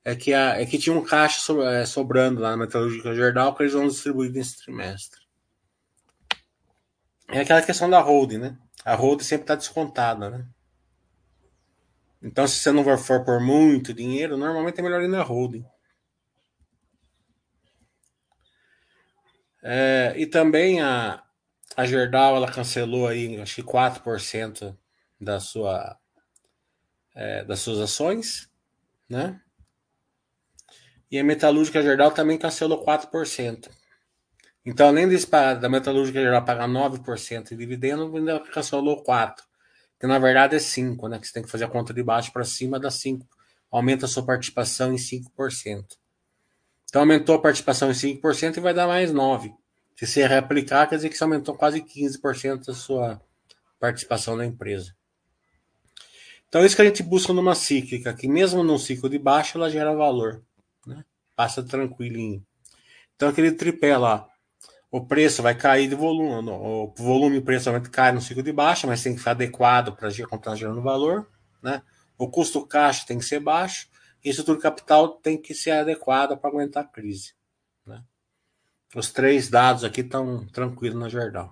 É 0.03 0.15
que, 0.15 0.33
a, 0.33 0.61
é 0.61 0.65
que 0.65 0.77
tinha 0.77 0.95
um 0.95 1.03
caixa 1.03 1.39
so, 1.39 1.61
é, 1.63 1.85
sobrando 1.85 2.41
lá 2.41 2.51
na 2.51 2.57
metalúrgica 2.57 3.15
Gerdau 3.15 3.55
que 3.55 3.63
eles 3.63 3.73
vão 3.73 3.87
distribuir 3.87 4.31
nesse 4.31 4.57
trimestre. 4.63 5.19
É 7.29 7.39
aquela 7.39 7.61
questão 7.61 7.89
da 7.89 7.99
holding, 7.99 8.37
né? 8.37 8.57
A 8.85 8.93
holding 8.93 9.23
sempre 9.23 9.45
está 9.45 9.55
descontada, 9.55 10.29
né? 10.29 10.47
Então, 12.21 12.47
se 12.47 12.59
você 12.59 12.71
não 12.71 12.83
for 12.97 13.25
por 13.25 13.39
muito 13.39 13.93
dinheiro, 13.93 14.37
normalmente 14.37 14.79
é 14.79 14.83
melhor 14.83 15.01
ir 15.01 15.07
na 15.07 15.23
holding. 15.23 15.65
É, 19.63 20.13
e 20.15 20.27
também 20.27 20.79
a, 20.81 21.23
a 21.75 21.85
Gerdau 21.85 22.35
ela 22.35 22.51
cancelou 22.51 23.07
aí, 23.07 23.41
acho 23.41 23.55
que 23.55 23.63
4% 23.63 24.77
da 25.19 25.39
sua, 25.39 25.97
é, 27.15 27.43
das 27.43 27.61
suas 27.61 27.79
ações, 27.79 28.47
né? 29.09 29.41
E 31.09 31.17
a 31.17 31.23
Metalúrgica 31.23 31.81
Gerdau 31.81 32.11
também 32.11 32.37
cancelou 32.37 32.83
4%. 32.83 33.71
Então, 34.65 34.87
além 34.87 35.07
desse, 35.07 35.29
da 35.29 35.69
Metalúrgica 35.69 36.19
Gerdau 36.19 36.43
pagar 36.43 36.67
9% 36.67 37.49
de 37.49 37.55
dividendo, 37.55 38.15
ainda 38.15 38.39
cancelou 38.39 39.03
4%. 39.03 39.35
Que 39.99 40.07
na 40.07 40.19
verdade 40.19 40.55
é 40.55 40.59
5%, 40.59 41.07
né? 41.07 41.19
Que 41.19 41.27
você 41.27 41.33
tem 41.33 41.43
que 41.43 41.49
fazer 41.49 41.65
a 41.65 41.69
conta 41.69 41.93
de 41.93 42.03
baixo 42.03 42.33
para 42.33 42.43
cima 42.43 42.79
da 42.79 42.89
5%. 42.89 43.21
Aumenta 43.71 44.05
a 44.05 44.09
sua 44.09 44.25
participação 44.25 44.93
em 44.93 44.97
5%. 44.97 45.85
Então 46.89 47.01
aumentou 47.01 47.35
a 47.35 47.41
participação 47.41 47.89
em 47.89 47.93
5% 47.93 48.57
e 48.57 48.59
vai 48.59 48.73
dar 48.73 48.87
mais 48.87 49.11
9%. 49.11 49.53
Se 49.95 50.05
você 50.05 50.27
reaplicar, 50.27 50.89
quer 50.89 50.95
dizer 50.97 51.09
que 51.09 51.17
você 51.17 51.23
aumentou 51.23 51.55
quase 51.55 51.81
15% 51.81 52.65
da 52.65 52.73
sua 52.73 53.21
participação 53.79 54.35
na 54.35 54.45
empresa. 54.45 54.93
Então 56.49 56.61
é 56.61 56.65
isso 56.65 56.75
que 56.75 56.81
a 56.81 56.85
gente 56.85 57.03
busca 57.03 57.31
numa 57.31 57.55
cíclica, 57.55 58.13
que 58.13 58.27
mesmo 58.27 58.63
num 58.63 58.77
ciclo 58.77 59.09
de 59.09 59.17
baixa, 59.17 59.57
ela 59.57 59.69
gera 59.69 59.93
valor. 59.93 60.43
Né? 60.85 61.03
Passa 61.35 61.63
tranquilinho. 61.63 62.45
Então 63.15 63.29
aquele 63.29 63.51
tripé 63.53 63.97
lá, 63.97 64.27
o 64.91 65.05
preço 65.05 65.41
vai 65.41 65.55
cair 65.55 65.89
de 65.89 65.95
volume, 65.95 66.49
o 66.49 66.93
volume 66.97 67.35
e 67.35 67.39
o 67.39 67.43
preço 67.43 67.69
cai 67.91 68.11
no 68.11 68.21
ciclo 68.21 68.43
de 68.43 68.53
baixa, 68.53 68.87
mas 68.87 69.03
tem 69.03 69.13
que 69.13 69.19
ficar 69.19 69.31
adequado 69.31 69.95
para 69.95 70.09
continuar 70.27 70.55
gerando 70.55 70.81
valor. 70.81 71.29
Né? 71.61 71.81
O 72.17 72.29
custo 72.29 72.65
caixa 72.65 73.05
tem 73.05 73.19
que 73.19 73.25
ser 73.25 73.39
baixo 73.39 73.89
e 74.23 74.29
a 74.29 74.31
estrutura 74.31 74.59
capital 74.59 75.09
tem 75.09 75.37
que 75.37 75.53
ser 75.53 75.71
adequada 75.71 76.37
para 76.37 76.49
aguentar 76.49 76.83
a 76.83 76.87
crise. 76.87 77.33
Né? 77.85 78.01
Os 78.95 79.11
três 79.11 79.49
dados 79.49 79.83
aqui 79.83 80.01
estão 80.01 80.45
tranquilos 80.47 80.99
na 80.99 81.09
Jordão. 81.09 81.51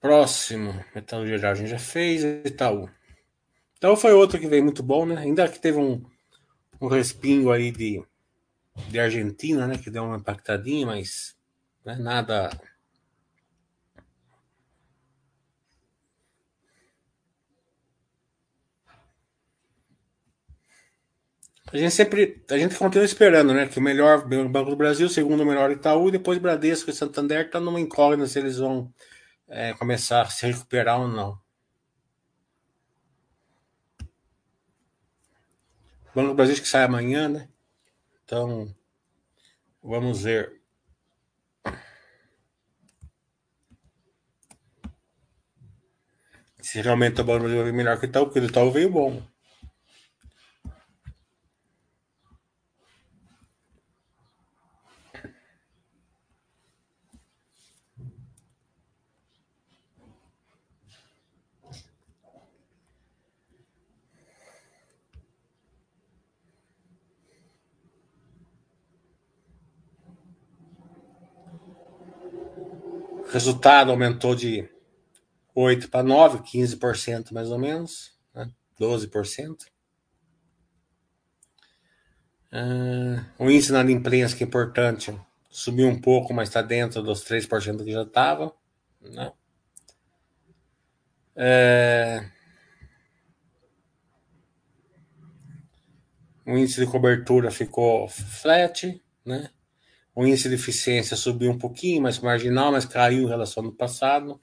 Próximo, 0.00 0.72
Metal 0.94 1.26
Geral 1.26 1.52
a 1.52 1.54
gente 1.54 1.68
já 1.68 1.78
fez, 1.78 2.24
Itaú. 2.24 2.88
Então 3.76 3.96
foi 3.96 4.12
outro 4.12 4.38
que 4.38 4.46
veio 4.46 4.62
muito 4.64 4.82
bom, 4.82 5.04
né? 5.04 5.16
Ainda 5.16 5.48
que 5.48 5.58
teve 5.58 5.78
um, 5.78 6.02
um 6.80 6.86
respingo 6.86 7.50
aí 7.50 7.70
de, 7.70 8.02
de 8.88 9.00
Argentina, 9.00 9.66
né? 9.66 9.78
Que 9.78 9.90
deu 9.90 10.04
uma 10.04 10.16
impactadinha, 10.16 10.86
mas 10.86 11.36
né, 11.84 11.96
nada 11.96 12.50
A 21.72 21.76
gente 21.76 21.92
sempre, 21.92 22.44
a 22.50 22.58
gente 22.58 22.74
continua 22.76 23.04
esperando, 23.04 23.54
né? 23.54 23.68
Que 23.68 23.78
o 23.78 23.82
melhor 23.82 24.26
Banco 24.26 24.70
do 24.70 24.76
Brasil, 24.76 25.06
o 25.06 25.10
segundo 25.10 25.46
melhor 25.46 25.70
Itaú, 25.70 26.08
e 26.08 26.12
depois 26.12 26.38
Bradesco 26.38 26.90
e 26.90 26.92
Santander 26.92 27.46
está 27.46 27.60
numa 27.60 27.80
incógnita 27.80 28.26
se 28.28 28.40
eles 28.40 28.58
vão 28.58 28.92
é, 29.48 29.72
começar 29.74 30.22
a 30.22 30.30
se 30.30 30.46
recuperar 30.46 31.00
ou 31.00 31.06
não. 31.06 31.38
O 36.10 36.14
Banco 36.14 36.28
do 36.30 36.34
Brasil 36.34 36.56
que 36.56 36.66
sai 36.66 36.82
amanhã, 36.84 37.28
né? 37.28 37.48
Então, 38.30 38.72
vamos 39.82 40.22
ver. 40.22 40.62
Se 46.62 46.80
realmente 46.80 47.20
o 47.20 47.24
do 47.24 47.38
Brasil 47.40 47.64
vai 47.64 47.72
melhor 47.72 47.98
que 47.98 48.06
o 48.06 48.08
Itaú, 48.08 48.26
porque 48.26 48.38
o 48.38 48.44
Itaú 48.44 48.70
veio 48.70 48.88
bom. 48.88 49.20
Resultado 73.32 73.92
aumentou 73.92 74.34
de 74.34 74.68
8 75.54 75.88
para 75.88 76.02
9, 76.02 76.38
15% 76.38 77.32
mais 77.32 77.48
ou 77.50 77.58
menos, 77.58 78.12
né? 78.34 78.50
12%. 78.78 79.66
Uh, 82.52 83.24
o 83.38 83.48
índice 83.48 83.70
na 83.70 83.88
imprensa, 83.88 84.36
que 84.36 84.42
é 84.42 84.46
importante, 84.46 85.16
subiu 85.48 85.86
um 85.86 86.00
pouco, 86.00 86.34
mas 86.34 86.48
está 86.48 86.60
dentro 86.60 87.02
dos 87.02 87.24
3% 87.24 87.84
que 87.84 87.92
já 87.92 88.02
estava. 88.02 88.52
Né? 89.00 89.32
É... 91.36 92.28
O 96.44 96.58
índice 96.58 96.84
de 96.84 96.90
cobertura 96.90 97.52
ficou 97.52 98.08
flat, 98.08 99.00
né? 99.24 99.50
O 100.14 100.26
índice 100.26 100.48
de 100.48 100.56
eficiência 100.56 101.16
subiu 101.16 101.50
um 101.50 101.58
pouquinho, 101.58 102.02
mais 102.02 102.18
marginal, 102.18 102.72
mas 102.72 102.84
caiu 102.84 103.24
em 103.24 103.28
relação 103.28 103.64
ao 103.64 103.72
passado. 103.72 104.40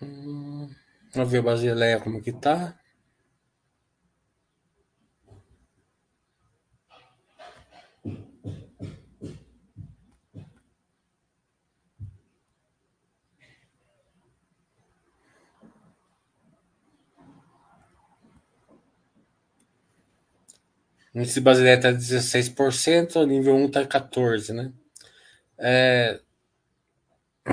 Hum, 0.00 0.70
vamos 1.12 1.30
ver 1.30 1.38
a 1.38 1.42
Basileia 1.42 2.00
como 2.00 2.22
que 2.22 2.32
tá. 2.32 2.79
O 21.14 21.18
índice 21.18 21.40
brasileiro 21.40 21.78
está 21.78 21.92
16%, 21.92 23.16
o 23.16 23.26
nível 23.26 23.54
1 23.56 23.66
está 23.66 23.84
14%, 23.84 24.54
né? 24.54 24.72
É, 25.58 26.20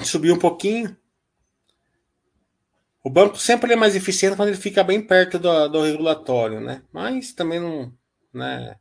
subiu 0.04 0.36
um 0.36 0.40
pouquinho. 0.40 0.96
O 3.04 3.10
banco 3.10 3.38
sempre 3.38 3.74
é 3.74 3.76
mais 3.76 3.96
eficiente 3.96 4.36
quando 4.36 4.50
ele 4.50 4.58
fica 4.58 4.84
bem 4.84 5.02
perto 5.02 5.40
do, 5.40 5.68
do 5.70 5.82
regulatório, 5.82 6.60
né? 6.60 6.84
Mas 6.92 7.34
também 7.34 7.60
não. 7.60 7.92
Né? 8.34 8.76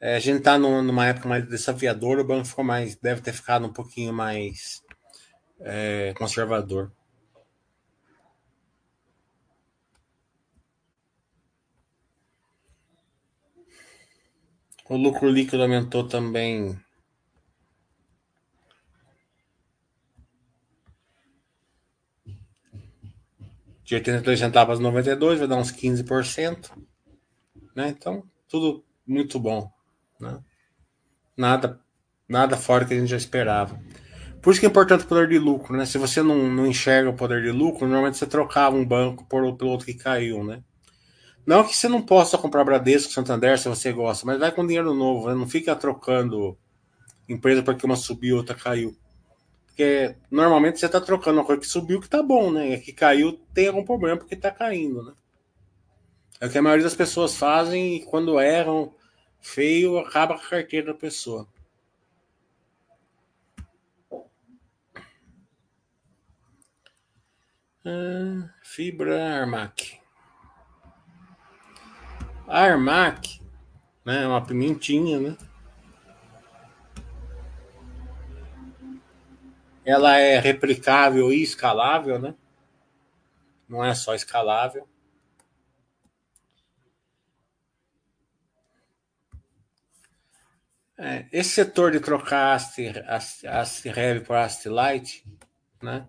É, 0.00 0.16
a 0.16 0.18
gente 0.18 0.38
está 0.38 0.58
numa 0.58 1.06
época 1.06 1.28
mais 1.28 1.46
desafiadora, 1.46 2.22
o 2.22 2.26
banco 2.26 2.46
ficou 2.46 2.64
mais, 2.64 2.96
deve 2.96 3.20
ter 3.20 3.32
ficado 3.32 3.66
um 3.66 3.72
pouquinho 3.72 4.12
mais 4.12 4.82
é, 5.60 6.12
conservador. 6.16 6.90
O 14.92 14.96
lucro 14.98 15.26
líquido 15.26 15.62
aumentou 15.62 16.06
também. 16.06 16.78
De 23.82 23.94
82 23.94 24.38
centavos 24.38 24.78
a 24.78 24.82
92, 24.82 25.38
vai 25.38 25.48
dar 25.48 25.56
uns 25.56 25.72
15%. 25.72 26.72
Né? 27.74 27.88
Então, 27.88 28.22
tudo 28.46 28.84
muito 29.06 29.40
bom. 29.40 29.72
Né? 30.20 30.38
Nada, 31.38 31.80
nada 32.28 32.58
fora 32.58 32.84
que 32.84 32.92
a 32.92 32.98
gente 32.98 33.08
já 33.08 33.16
esperava. 33.16 33.80
Por 34.42 34.50
isso 34.50 34.60
que 34.60 34.66
é 34.66 34.68
importante 34.68 35.04
o 35.04 35.08
poder 35.08 35.26
de 35.26 35.38
lucro, 35.38 35.74
né? 35.74 35.86
Se 35.86 35.96
você 35.96 36.22
não, 36.22 36.50
não 36.50 36.66
enxerga 36.66 37.08
o 37.08 37.16
poder 37.16 37.40
de 37.40 37.50
lucro, 37.50 37.86
normalmente 37.86 38.18
você 38.18 38.26
trocava 38.26 38.76
um 38.76 38.84
banco 38.84 39.24
por, 39.24 39.56
pelo 39.56 39.70
outro 39.70 39.86
que 39.86 39.94
caiu, 39.94 40.44
né? 40.44 40.62
Não 41.44 41.64
que 41.64 41.76
você 41.76 41.88
não 41.88 42.00
possa 42.00 42.38
comprar 42.38 42.64
Bradesco, 42.64 43.12
Santander, 43.12 43.58
se 43.58 43.68
você 43.68 43.92
gosta, 43.92 44.24
mas 44.24 44.38
vai 44.38 44.52
com 44.52 44.66
dinheiro 44.66 44.94
novo, 44.94 45.28
né? 45.28 45.34
não 45.34 45.48
fica 45.48 45.74
trocando 45.74 46.56
empresa 47.28 47.62
porque 47.62 47.84
uma 47.84 47.96
subiu, 47.96 48.36
outra 48.36 48.54
caiu. 48.54 48.96
Porque 49.66 50.14
normalmente 50.30 50.78
você 50.78 50.86
está 50.86 51.00
trocando 51.00 51.40
uma 51.40 51.46
coisa 51.46 51.60
que 51.60 51.66
subiu 51.66 52.00
que 52.00 52.08
tá 52.08 52.22
bom, 52.22 52.52
né? 52.52 52.68
E 52.68 52.74
a 52.74 52.80
que 52.80 52.92
caiu 52.92 53.40
tem 53.52 53.68
algum 53.68 53.84
problema 53.84 54.18
porque 54.18 54.34
está 54.34 54.50
caindo, 54.50 55.02
né? 55.02 55.14
É 56.40 56.46
o 56.46 56.50
que 56.50 56.58
a 56.58 56.62
maioria 56.62 56.84
das 56.84 56.94
pessoas 56.94 57.36
fazem 57.36 57.96
e 57.96 58.04
quando 58.04 58.40
erram 58.40 58.94
feio, 59.40 59.98
acaba 59.98 60.34
com 60.38 60.44
a 60.44 60.48
carteira 60.48 60.92
da 60.92 60.98
pessoa. 60.98 61.48
Ah, 67.84 68.50
fibra 68.62 69.40
Armac. 69.40 70.01
Armac, 72.52 73.40
né, 74.04 74.26
uma 74.26 74.44
pimentinha, 74.44 75.18
né? 75.18 75.36
Ela 79.84 80.18
é 80.18 80.38
replicável 80.38 81.32
e 81.32 81.42
escalável, 81.42 82.18
né? 82.18 82.34
Não 83.68 83.84
é 83.84 83.94
só 83.94 84.14
escalável. 84.14 84.86
É, 90.98 91.26
esse 91.32 91.50
setor 91.50 91.90
de 91.90 92.00
trocar 92.00 92.54
Ast 92.54 93.88
Heavy 93.88 94.20
por 94.20 94.36
Ast 94.36 94.68
Light, 94.68 95.24
né? 95.82 96.08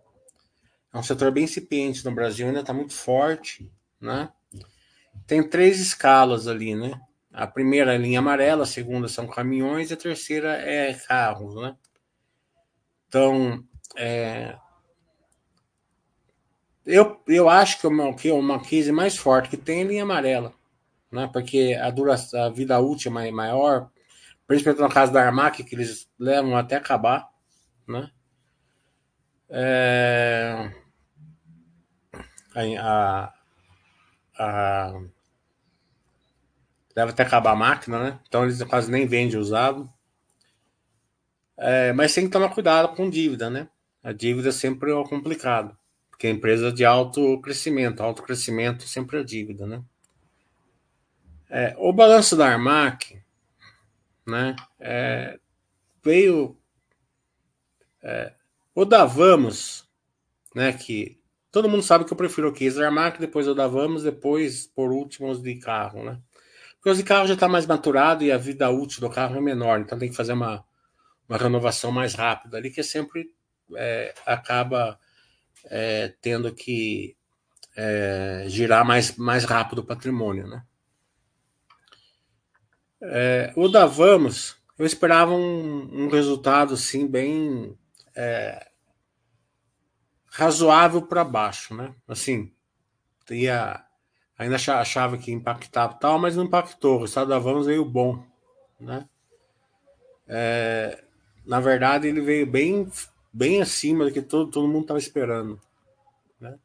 É 0.94 0.98
um 0.98 1.02
setor 1.04 1.32
bem 1.32 1.46
incipiente 1.46 2.04
no 2.06 2.14
Brasil, 2.14 2.46
ainda 2.46 2.60
está 2.60 2.74
muito 2.74 2.94
forte, 2.94 3.72
né? 4.00 4.32
Tem 5.28 5.48
três 5.48 5.80
escalas 5.80 6.48
ali, 6.48 6.76
né? 6.76 7.00
A 7.32 7.48
primeira 7.48 7.96
é 7.96 7.98
linha 7.98 8.20
amarela, 8.20 8.64
a 8.64 8.68
segunda 8.68 9.08
são 9.08 9.28
caminhões 9.28 9.90
e 9.90 9.94
a 9.94 9.98
terceira 9.98 10.54
é 10.54 10.94
carros, 10.94 11.56
né? 11.56 11.76
Então, 13.08 13.64
é, 13.96 14.58
eu, 16.86 17.22
eu 17.28 17.50
acho 17.50 17.80
que 17.80 17.88
uma, 17.88 18.14
que 18.14 18.32
uma 18.32 18.60
crise 18.60 18.92
mais 18.92 19.16
forte 19.16 19.50
que 19.50 19.58
tem 19.58 19.82
é 19.82 19.84
linha 19.84 20.04
amarela, 20.04 20.54
né? 21.12 21.30
Porque 21.32 21.78
a, 21.82 21.90
duração, 21.90 22.44
a 22.44 22.50
vida 22.50 22.80
útil 22.80 23.18
é 23.20 23.32
maior, 23.32 23.90
principalmente 24.46 24.82
no 24.82 24.90
caso 24.90 25.14
da 25.14 25.24
Armac, 25.24 25.64
que 25.64 25.76
eles 25.76 26.10
levam 26.20 26.58
até 26.58 26.76
acabar, 26.76 27.30
né? 27.88 28.10
É, 29.50 30.72
a, 32.80 33.34
deve 36.96 37.12
até 37.12 37.24
acabar 37.24 37.52
a 37.52 37.56
máquina, 37.56 38.04
né? 38.04 38.20
Então 38.28 38.44
eles 38.44 38.62
quase 38.64 38.92
nem 38.92 39.06
vendem 39.08 39.40
usado. 39.40 39.92
É, 41.58 41.94
mas 41.94 42.14
tem 42.14 42.26
que 42.26 42.32
tomar 42.32 42.50
cuidado 42.50 42.96
com 42.96 43.10
dívida, 43.10 43.50
né? 43.50 43.70
A 44.04 44.12
dívida 44.12 44.52
sempre 44.52 44.92
é 44.92 45.04
complicado, 45.08 45.78
porque 46.10 46.28
é 46.28 46.30
empresa 46.30 46.72
de 46.72 46.84
alto 46.84 47.40
crescimento, 47.42 48.02
alto 48.02 48.24
crescimento 48.24 48.84
sempre 48.84 49.20
é 49.20 49.24
dívida, 49.24 49.66
né? 49.66 49.84
É, 51.50 51.76
o 51.78 51.94
balanço 51.94 52.36
da 52.36 52.48
Armac, 52.48 53.22
né? 54.26 54.56
É, 54.80 55.40
veio 56.04 56.58
é, 58.02 58.34
o 58.76 58.84
da 58.84 59.06
Vamos, 59.06 59.88
né? 60.56 60.74
Que 60.74 61.23
Todo 61.54 61.70
mundo 61.70 61.84
sabe 61.84 62.04
que 62.04 62.12
eu 62.12 62.18
prefiro 62.18 62.50
o 62.50 62.52
Case 62.52 62.84
Armac, 62.84 63.20
depois 63.20 63.46
eu 63.46 63.54
da 63.54 63.68
Vamos, 63.68 64.02
depois, 64.02 64.66
por 64.66 64.92
último, 64.92 65.30
os 65.30 65.40
de 65.40 65.54
carro, 65.60 66.04
né? 66.04 66.20
Porque 66.78 66.90
os 66.90 66.98
de 66.98 67.04
carro 67.04 67.28
já 67.28 67.36
está 67.36 67.48
mais 67.48 67.68
maturado 67.68 68.24
e 68.24 68.32
a 68.32 68.40
vida 68.40 68.68
útil 68.72 69.02
do 69.02 69.10
carro 69.10 69.38
é 69.38 69.40
menor, 69.40 69.80
então 69.80 70.00
tem 70.00 70.10
que 70.10 70.16
fazer 70.16 70.34
uma, 70.34 70.66
uma 71.30 71.38
renovação 71.38 71.92
mais 71.92 72.16
rápida 72.16 72.58
ali, 72.58 72.72
que 72.72 72.82
sempre 72.82 73.30
é, 73.76 74.16
acaba 74.26 75.00
é, 75.66 76.12
tendo 76.20 76.52
que 76.52 77.16
é, 77.78 78.46
girar 78.48 78.84
mais, 78.84 79.16
mais 79.16 79.44
rápido 79.44 79.78
o 79.78 79.86
patrimônio, 79.86 80.48
né? 80.48 80.64
É, 83.00 83.54
o 83.56 83.68
da 83.68 83.86
Vamos, 83.86 84.58
eu 84.80 84.88
esperava 84.88 85.32
um, 85.36 86.06
um 86.06 86.08
resultado, 86.08 86.74
assim, 86.74 87.06
bem 87.06 87.78
é, 88.16 88.73
razoável 90.34 91.02
para 91.04 91.24
baixo, 91.24 91.76
né? 91.76 91.94
Assim, 92.08 92.52
ia, 93.30 93.86
ainda 94.38 94.56
achava 94.56 95.16
que 95.18 95.32
impactava 95.32 95.94
tal, 95.94 96.18
mas 96.18 96.36
não 96.36 96.46
impactou. 96.46 97.02
O 97.02 97.06
estado 97.06 97.30
da 97.30 97.38
Vamos 97.38 97.68
veio 97.68 97.86
bom, 97.86 98.24
né? 98.80 99.08
É, 100.28 101.04
na 101.46 101.60
verdade, 101.60 102.08
ele 102.08 102.22
veio 102.22 102.48
bem, 102.48 102.92
bem 103.32 103.62
acima 103.62 104.06
do 104.06 104.12
que 104.12 104.22
todo, 104.24 104.50
todo 104.50 104.68
mundo 104.68 104.84
estava 104.84 105.00
esperando. 105.00 105.62
Né? 106.40 106.58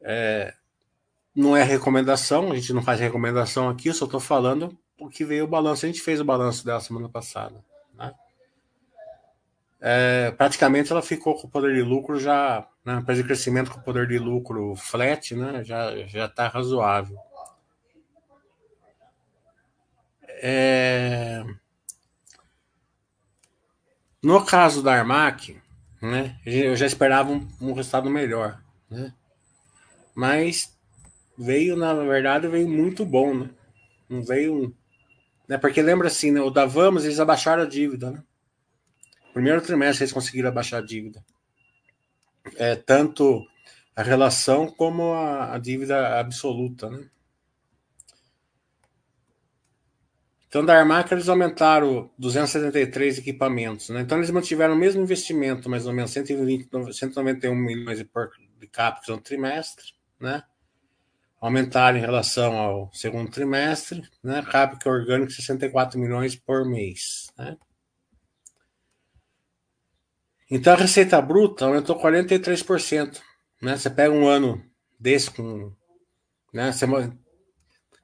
É, 0.00 0.54
não 1.34 1.54
é 1.54 1.62
recomendação, 1.62 2.50
a 2.50 2.54
gente 2.54 2.72
não 2.72 2.82
faz 2.82 3.00
recomendação 3.00 3.68
aqui, 3.68 3.88
eu 3.88 3.94
só 3.94 4.06
estou 4.06 4.20
falando 4.20 4.76
o 4.98 5.10
que 5.10 5.26
veio 5.26 5.44
o 5.44 5.48
balanço. 5.48 5.84
A 5.84 5.88
gente 5.88 6.00
fez 6.00 6.20
o 6.20 6.24
balanço 6.24 6.64
dela 6.64 6.80
semana 6.80 7.08
passada. 7.08 7.62
É, 9.80 10.30
praticamente 10.32 10.92
ela 10.92 11.02
ficou 11.02 11.34
com 11.34 11.46
o 11.46 11.50
poder 11.50 11.74
de 11.74 11.82
lucro 11.82 12.18
já, 12.20 12.66
né, 12.84 12.96
empresa 12.96 13.22
de 13.22 13.26
crescimento 13.26 13.70
com 13.70 13.80
o 13.80 13.82
poder 13.82 14.06
de 14.06 14.18
lucro 14.18 14.74
flat, 14.76 15.34
né, 15.34 15.64
já 15.64 15.96
já 16.06 16.26
está 16.26 16.48
razoável. 16.48 17.16
É, 20.42 21.44
No 24.22 24.44
caso 24.44 24.82
da 24.82 24.92
Armac, 24.92 25.56
né, 26.02 26.38
eu 26.44 26.76
já 26.76 26.84
esperava 26.84 27.32
um, 27.32 27.48
um 27.58 27.72
resultado 27.72 28.10
melhor, 28.10 28.62
né? 28.90 29.14
Mas 30.14 30.76
veio, 31.38 31.74
na 31.74 31.94
verdade, 31.94 32.46
veio 32.46 32.68
muito 32.68 33.04
bom, 33.04 33.32
né? 33.34 33.50
Não 34.08 34.22
veio. 34.22 34.74
Né, 35.48 35.56
porque 35.56 35.80
lembra 35.80 36.08
assim, 36.08 36.30
né, 36.30 36.40
o 36.42 36.50
da 36.50 36.66
Vamos, 36.66 37.04
eles 37.04 37.18
abaixaram 37.18 37.62
a 37.62 37.66
dívida, 37.66 38.10
né? 38.10 38.22
Primeiro 39.32 39.62
trimestre 39.62 40.04
eles 40.04 40.12
conseguiram 40.12 40.48
abaixar 40.48 40.82
a 40.82 40.84
dívida. 40.84 41.24
É, 42.56 42.74
tanto 42.74 43.46
a 43.94 44.02
relação 44.02 44.66
como 44.66 45.12
a, 45.12 45.54
a 45.54 45.58
dívida 45.58 46.18
absoluta, 46.18 46.88
né? 46.88 47.08
Então, 50.50 50.64
da 50.64 50.76
Armac, 50.76 51.12
eles 51.14 51.28
aumentaram 51.28 52.10
273 52.18 53.18
equipamentos. 53.18 53.88
Né? 53.88 54.00
Então, 54.00 54.18
eles 54.18 54.32
mantiveram 54.32 54.74
o 54.74 54.76
mesmo 54.76 55.00
investimento, 55.00 55.70
mais 55.70 55.86
ou 55.86 55.92
menos 55.92 56.10
120, 56.10 56.92
191 56.92 57.54
milhões 57.54 57.98
de, 57.98 58.10
de 58.58 58.66
CAPEX 58.66 59.06
no 59.06 59.20
trimestre. 59.20 59.92
Né? 60.18 60.42
Aumentaram 61.40 61.98
em 61.98 62.00
relação 62.00 62.58
ao 62.58 62.92
segundo 62.92 63.30
trimestre. 63.30 64.02
Né? 64.24 64.42
CAPEX 64.42 64.84
orgânico, 64.86 65.30
64 65.30 66.00
milhões 66.00 66.34
por 66.34 66.66
mês. 66.66 67.32
Né? 67.38 67.56
Então, 70.50 70.72
a 70.72 70.76
receita 70.76 71.20
bruta 71.22 71.66
aumentou 71.66 72.00
43%. 72.00 73.20
Né? 73.62 73.76
Você 73.76 73.88
pega 73.88 74.12
um 74.12 74.26
ano 74.26 74.62
desse 74.98 75.30
com... 75.30 75.72
Né? 76.52 76.72
Você 76.72 76.86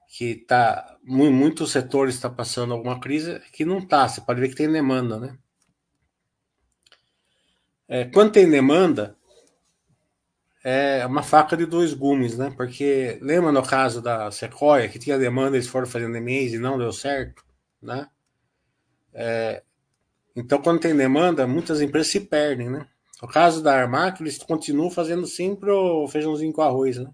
que 0.07 0.35
tá 0.35 0.97
muitos 1.03 1.71
setores 1.71 2.15
está 2.15 2.29
passando 2.29 2.73
alguma 2.73 2.99
crise 2.99 3.39
que 3.51 3.65
não 3.65 3.79
está. 3.79 4.07
Você 4.07 4.21
pode 4.21 4.41
ver 4.41 4.49
que 4.49 4.55
tem 4.55 4.71
demanda, 4.71 5.19
né? 5.19 5.37
É, 7.87 8.05
quando 8.05 8.33
tem 8.33 8.49
demanda, 8.49 9.15
é 10.63 11.05
uma 11.05 11.23
faca 11.23 11.55
de 11.55 11.65
dois 11.65 11.93
gumes, 11.93 12.37
né? 12.37 12.53
Porque 12.57 13.17
lembra 13.21 13.51
no 13.51 13.63
caso 13.63 14.01
da 14.01 14.29
Sequoia 14.31 14.89
que 14.89 14.99
tinha 14.99 15.17
demanda, 15.17 15.55
eles 15.55 15.67
foram 15.67 15.87
fazendo 15.87 16.17
e-mails 16.17 16.53
e 16.53 16.59
não 16.59 16.77
deu 16.77 16.91
certo, 16.91 17.45
né? 17.81 18.09
É, 19.13 19.63
então, 20.37 20.61
quando 20.61 20.79
tem 20.79 20.95
demanda, 20.95 21.47
muitas 21.47 21.81
empresas 21.81 22.11
se 22.11 22.19
perdem, 22.21 22.69
né? 22.69 22.87
No 23.19 23.27
caso 23.27 23.63
da 23.63 23.75
Armac, 23.75 24.21
eles 24.21 24.37
continuam 24.37 24.91
fazendo 24.91 25.25
sempre 25.25 25.71
o 25.71 26.07
feijãozinho 26.07 26.53
com 26.53 26.61
arroz, 26.61 26.97
né? 26.97 27.09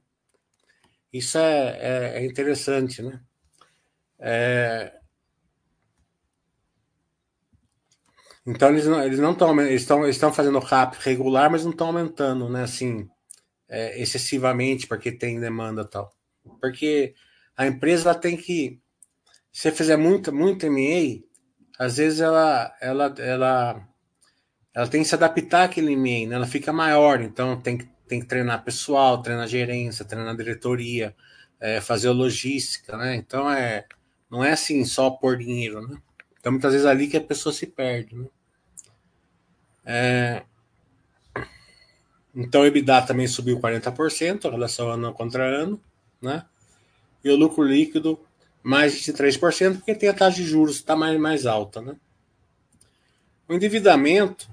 Isso 1.12 1.38
é, 1.38 1.78
é, 1.80 2.18
é 2.18 2.26
interessante, 2.26 3.02
né? 3.02 3.22
É... 4.20 4.94
Então 8.46 8.68
eles 8.70 8.86
não 8.86 9.02
eles 9.02 9.20
não 9.20 9.32
estão 9.32 9.62
estão 9.68 10.06
estão 10.06 10.34
fazendo 10.34 10.60
cap 10.62 10.98
regular, 11.00 11.50
mas 11.50 11.64
não 11.64 11.72
estão 11.72 11.88
aumentando, 11.88 12.50
né? 12.50 12.64
Assim, 12.64 13.10
é, 13.70 14.02
excessivamente 14.02 14.86
porque 14.86 15.14
tem 15.14 15.40
demanda 15.40 15.86
tal. 15.86 16.14
Porque 16.60 17.16
a 17.56 17.68
empresa 17.68 18.10
ela 18.10 18.20
tem 18.20 18.36
que 18.36 18.82
se 19.50 19.62
você 19.62 19.72
fizer 19.72 19.96
muito 19.96 20.34
muito 20.34 20.66
M&A, 20.66 21.24
às 21.78 21.98
vezes 21.98 22.20
ela 22.20 22.76
ela 22.82 23.14
ela 23.18 23.88
ela 24.74 24.88
tem 24.88 25.02
que 25.02 25.08
se 25.08 25.16
adaptar 25.16 25.66
àquele 25.66 25.94
M&A, 25.94 26.30
né? 26.30 26.36
Ela 26.36 26.48
fica 26.48 26.74
maior, 26.74 27.22
então 27.22 27.60
tem 27.62 27.78
que 27.78 27.94
tem 28.08 28.20
que 28.20 28.28
treinar 28.28 28.64
pessoal, 28.64 29.22
treinar 29.22 29.48
gerência, 29.48 30.06
treinar 30.06 30.36
diretoria, 30.36 31.16
é, 31.60 31.80
fazer 31.82 32.10
logística, 32.10 32.98
né? 32.98 33.16
Então 33.16 33.50
é 33.50 33.86
não 34.30 34.44
é 34.44 34.52
assim 34.52 34.84
só 34.86 35.10
por 35.10 35.38
dinheiro, 35.38 35.88
né? 35.88 35.98
Então 36.40 36.52
muitas 36.52 36.74
vezes 36.74 36.86
é 36.86 36.90
ali 36.90 37.08
que 37.08 37.18
a 37.18 37.22
pessoa 37.22 37.54
se 37.54 37.68
perde, 37.68 38.16
né? 38.16 38.28
É... 39.86 40.44
Então 42.36 42.62
o 42.62 42.66
EBITDA 42.66 43.02
também 43.04 43.28
subiu 43.28 43.60
40% 43.60 44.46
em 44.46 44.52
relação 44.52 44.90
ano 44.90 45.14
contra 45.14 45.44
ano, 45.46 45.80
né? 46.22 46.46
E 47.24 47.30
o 47.30 47.36
lucro 47.36 47.64
líquido 47.64 48.20
mais 48.64 48.96
23%, 48.96 49.78
porque 49.78 49.94
tem 49.94 50.10
a 50.10 50.14
taxa 50.14 50.38
de 50.38 50.46
juros 50.46 50.78
está 50.78 50.96
mais, 50.96 51.20
mais 51.20 51.46
alta, 51.46 51.82
né? 51.82 51.96
O 53.48 53.54
endividamento, 53.54 54.50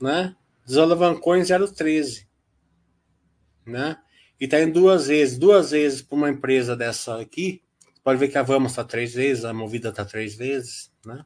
né? 0.00 0.36
Desalavancou 0.66 1.36
em 1.36 1.40
0,13 1.40 2.28
né? 3.70 3.96
E 4.38 4.44
está 4.44 4.60
em 4.60 4.70
duas 4.70 5.06
vezes, 5.06 5.38
duas 5.38 5.70
vezes 5.70 6.02
para 6.02 6.16
uma 6.16 6.30
empresa 6.30 6.76
dessa 6.76 7.20
aqui. 7.20 7.62
Pode 8.02 8.18
ver 8.18 8.28
que 8.28 8.38
a 8.38 8.42
Vamos 8.42 8.72
está 8.72 8.84
três 8.84 9.14
vezes, 9.14 9.44
a 9.44 9.52
Movida 9.52 9.90
está 9.90 10.04
três 10.04 10.34
vezes, 10.34 10.90
né? 11.04 11.24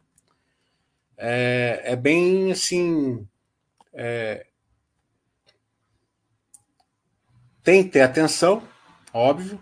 É, 1.16 1.80
é 1.84 1.96
bem 1.96 2.50
assim. 2.50 3.26
É... 3.92 4.46
Tem 7.62 7.84
que 7.84 7.90
ter 7.90 8.02
atenção, 8.02 8.66
óbvio, 9.12 9.58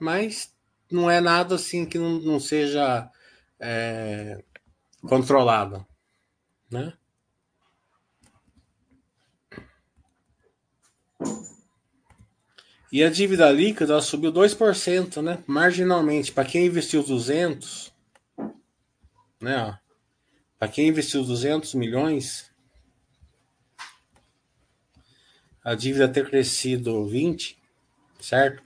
mas 0.00 0.52
não 0.90 1.10
é 1.10 1.20
nada 1.20 1.54
assim 1.54 1.84
que 1.84 1.98
não, 1.98 2.20
não 2.20 2.40
seja 2.40 3.10
é, 3.58 4.42
controlado, 5.02 5.84
né? 6.70 6.92
E 12.92 13.02
a 13.02 13.10
dívida 13.10 13.50
líquida 13.50 14.00
subiu 14.00 14.32
2%, 14.32 15.20
né? 15.20 15.42
Marginalmente. 15.46 16.32
Para 16.32 16.48
quem 16.48 16.66
investiu 16.66 17.02
200, 17.02 17.92
né? 19.40 19.78
Para 20.58 20.68
quem 20.68 20.88
investiu 20.88 21.22
200 21.22 21.74
milhões, 21.74 22.50
a 25.62 25.74
dívida 25.74 26.08
ter 26.08 26.30
crescido 26.30 27.06
20, 27.06 27.58
certo? 28.20 28.62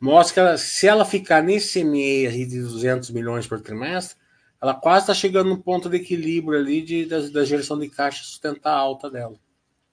Mostra 0.00 0.34
que 0.34 0.40
ela, 0.40 0.58
se 0.58 0.86
ela 0.86 1.04
ficar 1.04 1.42
nesse 1.42 1.82
ME 1.82 2.26
aí 2.26 2.44
de 2.44 2.60
200 2.60 3.10
milhões 3.10 3.46
por 3.46 3.60
trimestre, 3.60 4.16
ela 4.60 4.74
quase 4.74 5.04
está 5.04 5.14
chegando 5.14 5.50
no 5.50 5.62
ponto 5.62 5.88
de 5.88 5.96
equilíbrio 5.96 6.58
ali 6.58 6.82
de, 6.82 7.06
da, 7.06 7.20
da 7.28 7.44
geração 7.44 7.78
de 7.78 7.88
caixa 7.88 8.24
sustentar 8.24 8.72
a 8.72 8.78
alta 8.78 9.10
dela, 9.10 9.38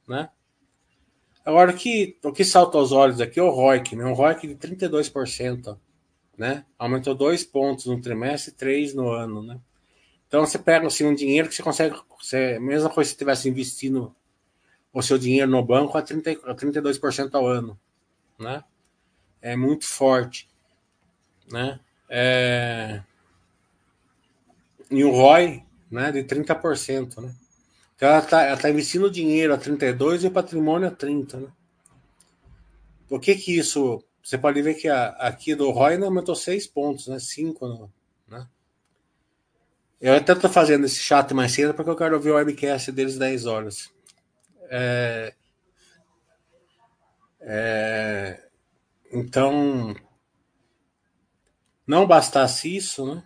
né? 0.08 0.30
Agora, 1.44 1.72
o 1.72 1.76
que, 1.76 2.18
o 2.24 2.32
que 2.32 2.46
salta 2.46 2.78
aos 2.78 2.92
olhos 2.92 3.20
aqui 3.20 3.40
é 3.40 3.44
o 3.44 3.50
ROIC, 3.50 3.96
né? 3.96 4.06
Um 4.06 4.14
ROIC 4.14 4.48
de 4.48 4.56
32%, 4.56 5.78
né? 6.38 6.66
Aumentou 6.78 7.16
dois 7.16 7.44
pontos 7.44 7.88
no 7.88 8.00
trimestre 8.00 8.54
e 8.54 8.56
três 8.56 8.94
no 8.94 9.10
ano, 9.10 9.42
né? 9.42 9.60
Então, 10.28 10.46
você 10.46 10.58
pega 10.58 10.88
assim, 10.88 11.06
um 11.06 11.16
dinheiro 11.16 11.50
que 11.50 11.56
você 11.56 11.64
consegue, 11.64 12.00
você, 12.18 12.58
mesma 12.60 12.90
coisa 12.90 13.10
se 13.10 13.12
você 13.12 13.16
estivesse 13.16 13.50
investindo 13.50 14.16
o 14.94 15.02
seu 15.02 15.18
dinheiro 15.18 15.50
no 15.50 15.64
banco 15.64 15.98
a, 15.98 16.02
30, 16.02 16.32
a 16.32 16.56
32% 16.56 17.34
ao 17.34 17.48
ano, 17.48 17.78
né? 18.40 18.64
É 19.42 19.56
muito 19.56 19.86
forte, 19.88 20.48
né? 21.52 21.80
É... 22.10 23.02
E 24.90 25.04
o 25.04 25.12
ROI, 25.12 25.64
né, 25.90 26.12
de 26.12 26.24
30%, 26.24 27.22
né? 27.22 27.34
Então 27.96 28.10
ela 28.10 28.20
está 28.20 28.58
tá 28.58 28.70
investindo 28.70 29.10
dinheiro 29.10 29.54
a 29.54 29.58
32 29.58 30.24
e 30.24 30.28
o 30.28 30.32
patrimônio 30.32 30.88
a 30.88 30.92
30, 30.92 31.38
né? 31.40 31.48
Por 33.08 33.20
que 33.20 33.36
que 33.36 33.58
isso... 33.58 34.04
Você 34.24 34.38
pode 34.38 34.62
ver 34.62 34.76
que 34.76 34.88
a, 34.88 35.10
aqui 35.10 35.56
do 35.56 35.72
Roy 35.72 36.02
aumentou 36.02 36.36
6 36.36 36.68
pontos, 36.68 37.08
né? 37.08 37.20
5, 37.20 37.92
né? 38.28 38.48
Eu 40.00 40.16
até 40.16 40.34
estou 40.34 40.50
fazendo 40.50 40.86
esse 40.86 40.98
chat 40.98 41.32
mais 41.34 41.52
cedo 41.52 41.74
porque 41.76 41.92
eu 41.92 41.96
quero 41.96 42.16
ouvir 42.16 42.32
o 42.32 42.36
webcast 42.36 42.92
deles 42.92 43.20
10 43.20 43.46
horas. 43.46 43.92
É, 44.70 45.34
é, 47.42 48.44
então, 49.12 49.96
não 51.86 52.08
bastasse 52.08 52.76
isso, 52.76 53.06
né? 53.06 53.24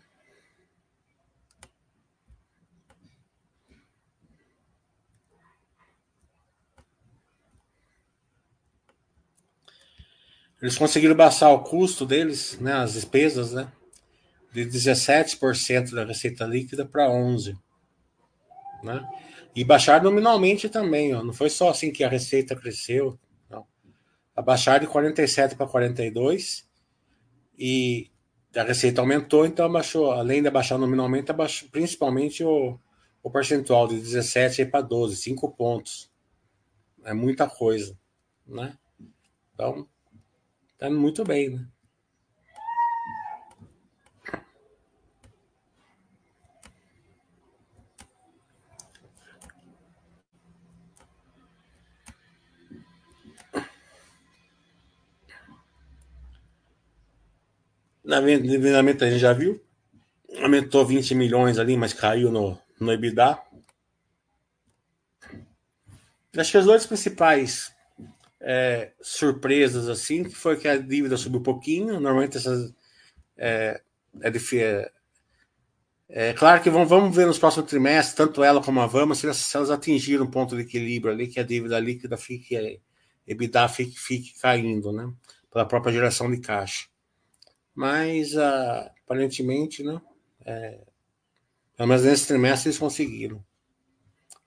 Eles 10.61 10.77
conseguiram 10.77 11.15
baixar 11.15 11.51
o 11.51 11.63
custo 11.63 12.07
deles, 12.07 12.57
né, 12.59 12.73
as 12.73 12.93
despesas, 12.93 13.51
né, 13.51 13.71
de 14.51 14.65
17% 14.65 15.93
da 15.93 16.03
receita 16.03 16.43
líquida 16.45 16.83
para 16.83 17.07
11%. 17.07 17.55
Né? 18.83 19.07
E 19.55 19.63
baixar 19.63 20.01
nominalmente 20.01 20.67
também, 20.67 21.13
ó. 21.13 21.23
não 21.23 21.33
foi 21.33 21.49
só 21.49 21.69
assim 21.69 21.91
que 21.91 22.03
a 22.03 22.09
receita 22.09 22.55
cresceu. 22.55 23.19
Abaixaram 24.35 24.85
de 24.85 24.91
47 24.91 25.55
para 25.55 25.67
42 25.67 26.67
e 27.57 28.11
a 28.55 28.63
receita 28.63 29.01
aumentou, 29.01 29.45
então 29.45 29.65
abaixou, 29.65 30.11
além 30.11 30.41
de 30.41 30.47
abaixar 30.47 30.77
nominalmente, 30.77 31.31
abaixou 31.31 31.69
principalmente 31.69 32.43
o, 32.43 32.77
o 33.23 33.31
percentual 33.31 33.87
de 33.87 33.99
17 33.99 34.65
para 34.65 34.81
12, 34.81 35.15
5 35.15 35.51
pontos. 35.51 36.11
É 37.03 37.13
muita 37.13 37.47
coisa, 37.47 37.97
né? 38.45 38.77
Então, 39.53 39.87
Tá 40.77 40.89
muito 40.89 41.23
bem, 41.23 41.49
né? 41.49 41.67
Endividamento 58.07 59.03
a 59.03 59.09
gente 59.09 59.19
já 59.19 59.33
viu. 59.33 59.61
Aumentou 60.41 60.85
20 60.85 61.15
milhões 61.15 61.57
ali, 61.57 61.77
mas 61.77 61.93
caiu 61.93 62.31
no, 62.31 62.57
no 62.79 62.91
EBITDA. 62.91 63.39
Acho 66.37 66.51
que 66.51 66.57
as 66.57 66.65
duas 66.65 66.85
principais 66.85 67.73
é, 68.41 68.91
surpresas 69.01 69.87
assim 69.87 70.29
foi 70.29 70.57
que 70.57 70.67
a 70.67 70.77
dívida 70.77 71.17
subiu 71.17 71.39
um 71.39 71.43
pouquinho. 71.43 71.99
Normalmente 71.99 72.37
essas 72.37 72.73
é, 73.37 73.81
é, 74.21 74.31
é, 74.57 74.91
é 76.09 76.33
claro 76.33 76.61
que 76.61 76.69
vamos, 76.69 76.89
vamos 76.89 77.15
ver 77.15 77.25
nos 77.25 77.39
próximos 77.39 77.69
trimestres, 77.69 78.15
tanto 78.15 78.43
ela 78.43 78.61
como 78.61 78.79
a 78.81 78.87
Vama, 78.87 79.15
se 79.15 79.25
elas, 79.25 79.37
se 79.37 79.57
elas 79.57 79.71
atingirem 79.71 80.25
um 80.25 80.29
ponto 80.29 80.55
de 80.55 80.61
equilíbrio 80.61 81.13
ali, 81.13 81.27
que 81.27 81.39
a 81.39 81.43
dívida 81.43 81.79
líquida 81.79 82.17
fique, 82.17 82.79
EBITDA 83.25 83.67
fique, 83.67 83.99
fique 83.99 84.39
caindo, 84.39 84.91
né? 84.91 85.11
Pela 85.51 85.65
própria 85.65 85.93
geração 85.93 86.29
de 86.29 86.39
caixa. 86.39 86.85
Mas, 87.75 88.33
uh, 88.33 88.89
aparentemente, 89.03 89.83
né? 89.83 90.01
É, 90.45 90.79
pelo 91.75 91.89
menos 91.89 92.05
nesse 92.05 92.27
trimestre 92.27 92.69
eles 92.69 92.79
conseguiram. 92.79 93.43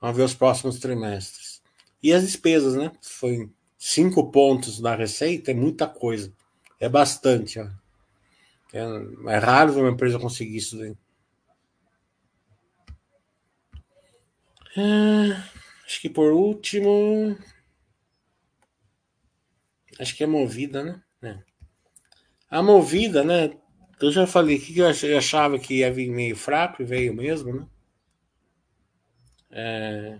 Vamos 0.01 0.17
ver 0.17 0.23
os 0.23 0.33
próximos 0.33 0.79
trimestres. 0.79 1.61
E 2.01 2.11
as 2.11 2.23
despesas, 2.23 2.75
né? 2.75 2.91
Foi 3.01 3.49
cinco 3.77 4.31
pontos 4.31 4.79
na 4.79 4.95
receita, 4.95 5.51
é 5.51 5.53
muita 5.53 5.87
coisa. 5.87 6.33
É 6.79 6.89
bastante. 6.89 7.59
Ó. 7.59 7.67
É, 8.73 9.33
é 9.33 9.37
raro 9.37 9.73
ver 9.73 9.81
uma 9.81 9.91
empresa 9.91 10.17
conseguir 10.17 10.57
isso 10.57 10.77
daí. 10.77 10.95
É, 14.77 15.31
acho 15.85 16.01
que 16.01 16.09
por 16.09 16.31
último. 16.31 17.37
Acho 19.99 20.15
que 20.15 20.23
é 20.23 20.27
movida, 20.27 20.83
né? 20.83 21.03
A 22.49 22.61
movida, 22.61 23.23
né? 23.23 23.51
Eu 24.01 24.11
já 24.11 24.25
falei 24.25 24.59
que 24.59 24.77
eu 24.79 24.87
achava 25.17 25.59
que 25.59 25.79
ia 25.79 25.91
vir 25.91 26.09
meio 26.09 26.35
fraco 26.35 26.81
e 26.81 26.85
veio 26.85 27.13
mesmo, 27.13 27.53
né? 27.53 27.67
É... 29.51 30.19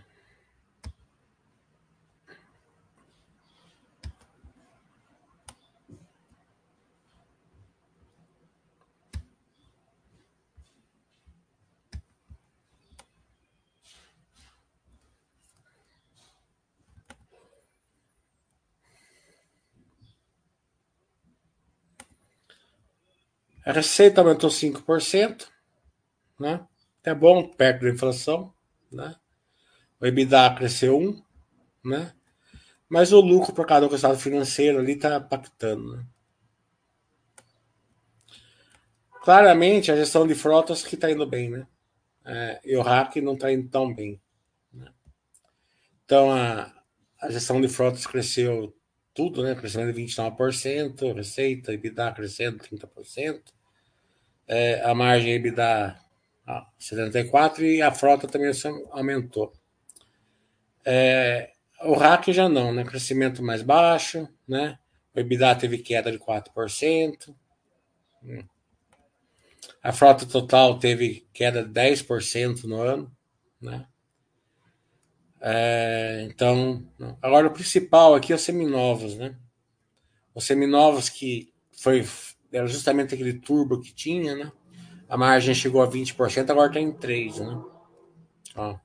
A 23.70 23.72
receita 23.72 24.20
aumentou 24.20 24.50
5%, 24.50 25.48
né? 26.40 26.66
É 27.04 27.14
bom, 27.14 27.48
perto 27.50 27.84
da 27.84 27.92
inflação, 27.92 28.52
né? 28.92 29.16
O 30.02 30.08
EBITDA 30.08 30.56
cresceu 30.56 30.98
1, 30.98 31.22
né? 31.86 32.12
Mas 32.90 33.14
o 33.14 33.22
lucro 33.22 33.54
por 33.54 33.68
causa 33.68 33.86
do 33.86 33.92
resultado 33.92 34.20
financeiro 34.20 34.80
ali 34.80 34.94
está 34.94 35.18
impactando, 35.18 35.98
né? 35.98 36.06
Claramente 39.22 39.92
a 39.92 39.96
gestão 39.96 40.26
de 40.26 40.34
frotas 40.34 40.82
que 40.82 40.96
está 40.96 41.12
indo 41.12 41.28
bem, 41.28 41.52
né? 41.52 41.68
É, 42.26 42.60
e 42.66 42.76
o 42.76 42.82
hack 42.82 43.18
não 43.18 43.36
está 43.36 43.54
indo 43.54 43.70
tão 43.70 43.94
bem. 43.94 44.20
Né? 44.74 44.92
Então 46.06 46.32
a, 46.32 46.74
a 47.22 47.30
gestão 47.30 47.62
de 47.62 47.68
frotas 47.68 48.08
cresceu 48.08 48.76
tudo, 49.14 49.44
né? 49.44 49.54
Crescendo 49.54 49.94
de 49.94 50.02
29%, 50.02 51.14
receita, 51.14 51.72
EBITDA 51.72 52.12
crescendo 52.14 52.58
30% 52.58 53.59
é, 54.50 54.82
a 54.84 54.96
margem 54.96 55.34
EBITDA 55.34 55.96
ah, 56.48 56.68
74% 56.80 57.60
e 57.60 57.82
a 57.82 57.92
frota 57.92 58.28
também 58.28 58.52
aumentou. 58.90 59.54
É, 60.84 61.52
o 61.84 61.94
RAC 61.94 62.34
já 62.34 62.50
não, 62.50 62.74
né? 62.74 62.84
Crescimento 62.84 63.44
mais 63.44 63.62
baixo, 63.62 64.28
né? 64.48 64.80
O 65.16 65.20
EBITDA 65.20 65.56
teve 65.56 65.78
queda 65.78 66.12
de 66.12 66.18
4%. 66.18 67.36
Hum. 68.24 68.44
A 69.84 69.94
frota 69.94 70.26
total 70.26 70.80
teve 70.80 71.28
queda 71.32 71.64
de 71.64 71.70
10% 71.70 72.64
no 72.64 72.82
ano, 72.82 73.16
né? 73.62 73.86
É, 75.40 76.28
então, 76.30 76.86
agora 77.22 77.48
o 77.48 77.54
principal 77.54 78.16
aqui 78.16 78.34
é 78.34 78.36
os 78.36 78.42
seminovos, 78.42 79.16
né? 79.16 79.38
Os 80.34 80.44
seminovos 80.44 81.08
que 81.08 81.54
foi 81.72 82.04
era 82.52 82.68
justamente 82.68 83.14
aquele 83.14 83.34
turbo 83.34 83.80
que 83.80 83.94
tinha, 83.94 84.36
né? 84.36 84.52
A 85.08 85.18
margem 85.18 85.56
chegou 85.56 85.82
a 85.82 85.90
20%, 85.90 86.50
agora 86.50 86.68
está 86.68 86.80
em 86.80 86.92
3%, 86.92 87.40
né? 87.40 87.64
Ó. 88.56 88.78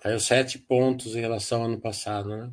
Caiu 0.00 0.20
7 0.20 0.58
pontos 0.60 1.16
em 1.16 1.20
relação 1.20 1.62
ao 1.62 1.68
ano 1.68 1.80
passado, 1.80 2.28
né? 2.28 2.52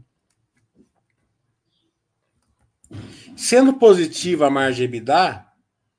Sendo 3.36 3.74
positiva 3.74 4.48
a 4.48 4.50
margem 4.50 4.86
EBITDA, 4.86 5.46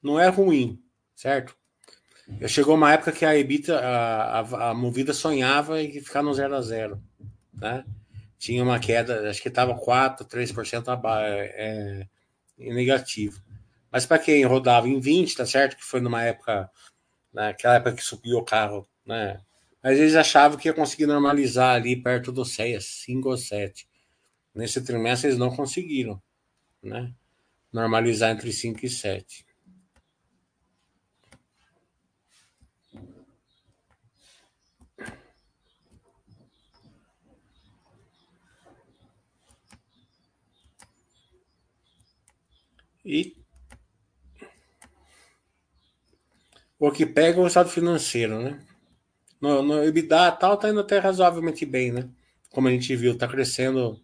não 0.03 0.19
é 0.19 0.29
ruim, 0.29 0.83
certo? 1.14 1.57
Eu 2.40 2.49
chegou 2.49 2.75
uma 2.75 2.93
época 2.93 3.12
que 3.12 3.25
a 3.25 3.37
EBITDA, 3.37 3.79
a, 3.79 4.40
a, 4.40 4.71
a 4.71 4.75
movida 4.75 5.12
sonhava 5.12 5.81
em 5.83 5.93
ficar 6.01 6.23
no 6.23 6.33
0 6.33 6.55
a 6.55 6.61
0 6.61 7.03
né? 7.53 7.85
Tinha 8.38 8.62
uma 8.62 8.79
queda, 8.79 9.31
acho 9.31 9.40
que 9.40 9.49
estava 9.49 9.75
4, 9.75 10.27
3% 10.27 10.88
abaixo, 10.88 11.27
é, 11.55 12.09
negativo. 12.59 13.43
Mas 13.90 14.07
para 14.07 14.19
quem 14.19 14.45
rodava 14.45 14.88
em 14.88 14.99
20, 14.99 15.37
tá 15.37 15.47
certo? 15.47 15.77
Que 15.77 15.85
foi 15.85 16.01
numa 16.01 16.23
época, 16.23 16.71
naquela 17.33 17.77
época 17.77 17.97
que 17.97 18.03
subiu 18.03 18.38
o 18.38 18.45
carro, 18.45 18.88
né? 19.07 19.40
Mas 19.83 19.99
eles 19.99 20.14
achavam 20.14 20.59
que 20.59 20.69
ia 20.69 20.75
conseguir 20.75 21.07
normalizar 21.07 21.77
ali 21.77 21.95
perto 21.95 22.33
do 22.33 22.45
6, 22.45 22.85
5 22.85 23.29
ou 23.29 23.37
7. 23.37 23.88
Nesse 24.55 24.83
trimestre 24.83 25.29
eles 25.29 25.38
não 25.38 25.55
conseguiram, 25.55 26.21
né? 26.83 27.12
Normalizar 27.73 28.31
entre 28.31 28.53
5 28.53 28.85
e 28.87 28.88
7. 28.88 29.43
E 43.05 43.37
o 46.79 46.90
que 46.90 47.07
pega 47.07 47.38
é 47.38 47.43
o 47.43 47.47
estado 47.47 47.69
financeiro, 47.69 48.40
né? 48.43 48.64
No, 49.40 49.62
no 49.62 49.85
EBITDA 49.85 50.33
tal 50.33 50.57
tá 50.57 50.71
indo 50.71 50.81
até 50.81 50.99
razoavelmente 50.99 51.67
bem, 51.67 51.93
né? 51.93 52.09
Como 52.51 52.69
a 52.69 52.71
gente 52.71 52.95
viu, 52.97 53.17
tá 53.19 53.29
crescendo, 53.29 54.01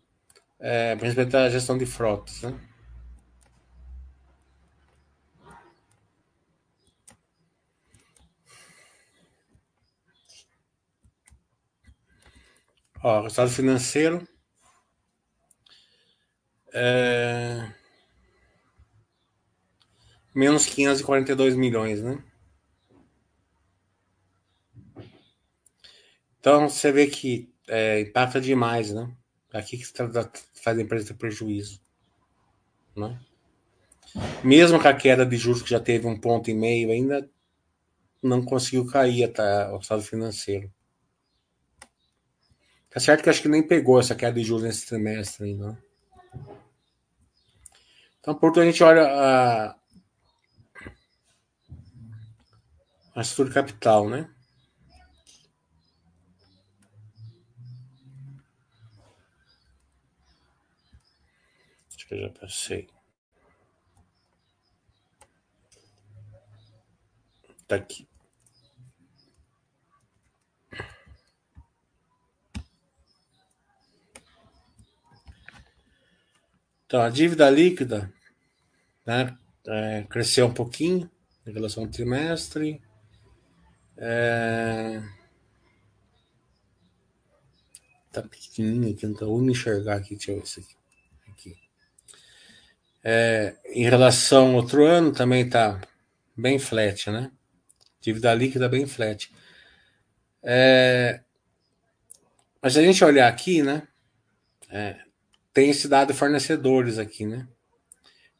é, 0.59 0.97
principalmente 0.97 1.37
a 1.37 1.51
gestão 1.51 1.79
de 1.79 1.87
frotas, 1.87 2.43
né? 2.43 2.59
Ó, 13.03 13.23
resultado 13.23 13.51
financeiro. 13.51 14.27
É 16.73 17.80
menos 20.35 20.66
542 20.66 21.57
milhões, 21.57 22.03
né? 22.03 22.23
Então 26.38 26.69
você 26.69 26.90
vê 26.90 27.07
que 27.07 27.53
é, 27.69 28.01
impacta 28.01 28.40
demais, 28.40 28.93
né? 28.93 29.14
Aqui 29.53 29.77
que 29.77 29.87
faz 29.87 30.79
a 30.79 30.83
empresa 30.83 31.09
ter 31.09 31.14
prejuízo, 31.14 31.81
né? 32.97 33.21
Mesmo 34.43 34.81
com 34.81 34.88
a 34.88 34.95
queda 34.95 35.25
de 35.25 35.37
juros 35.37 35.62
que 35.62 35.71
já 35.71 35.79
teve 35.79 36.07
um 36.07 36.19
ponto 36.19 36.51
e 36.51 36.55
meio, 36.55 36.90
ainda 36.90 37.29
não 38.23 38.43
conseguiu 38.43 38.87
cair 38.87 39.25
até 39.25 39.69
o 39.71 39.79
estado 39.79 40.03
financeiro. 40.03 40.73
Tá 42.90 42.99
certo 42.99 43.23
que 43.23 43.31
acho 43.31 43.43
que 43.43 43.49
nem 43.49 43.62
pegou 43.62 44.01
essa 44.01 44.16
queda 44.16 44.33
de 44.33 44.43
juros 44.43 44.64
nesse 44.64 44.87
trimestre 44.87 45.47
ainda. 45.47 45.69
Né? 45.69 45.79
Então, 48.19 48.35
por 48.35 48.59
a 48.59 48.64
gente 48.64 48.83
olha 48.83 49.07
a, 49.07 49.77
a 53.14 53.20
estrutura 53.20 53.55
capital, 53.55 54.09
né? 54.09 54.33
Acho 61.94 62.07
que 62.07 62.14
eu 62.14 62.20
já 62.20 62.31
passei. 62.31 62.88
Tá 67.66 67.77
aqui. 67.77 68.09
Então, 76.90 77.03
a 77.03 77.09
dívida 77.09 77.49
líquida, 77.49 78.12
né, 79.07 79.38
é, 79.64 80.03
cresceu 80.11 80.46
um 80.46 80.53
pouquinho 80.53 81.09
em 81.46 81.53
relação 81.53 81.85
ao 81.85 81.88
trimestre. 81.88 82.83
É... 84.03 85.03
Tá 88.11 88.23
pequenininho 88.23 88.95
aqui, 88.95 89.07
não 89.07 89.15
tô 89.15 89.39
me 89.39 89.53
enxergar 89.53 89.97
aqui, 89.97 90.17
deixa 90.17 90.33
eu 90.33 90.37
ver 90.37 90.43
isso 90.45 90.61
aqui. 90.61 90.75
aqui. 91.29 91.57
É, 93.05 93.57
em 93.67 93.85
relação 93.85 94.49
ao 94.49 94.55
outro 94.55 94.85
ano, 94.85 95.13
também 95.13 95.49
tá 95.49 95.81
bem 96.37 96.59
flat, 96.59 97.11
né? 97.11 97.31
Dívida 98.01 98.35
líquida 98.35 98.69
bem 98.69 98.87
flat. 98.87 99.31
É, 100.43 101.21
mas 102.63 102.73
se 102.73 102.79
a 102.79 102.83
gente 102.83 103.05
olhar 103.05 103.29
aqui, 103.29 103.63
né? 103.63 103.87
É, 104.71 104.97
tem 105.53 105.71
esse 105.71 105.87
dado 105.89 106.15
fornecedores 106.15 106.99
aqui, 106.99 107.27
né? 107.27 107.47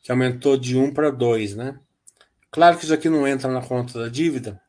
Que 0.03 0.11
aumentou 0.11 0.57
de 0.57 0.77
1 0.77 0.95
para 0.95 1.11
2, 1.11 1.55
né? 1.55 1.79
Claro 2.51 2.79
que 2.79 2.85
isso 2.85 2.95
aqui 2.95 3.09
não 3.09 3.29
entra 3.29 3.53
na 3.53 3.63
conta 3.63 3.99
da 3.99 4.09
dívida, 4.09 4.61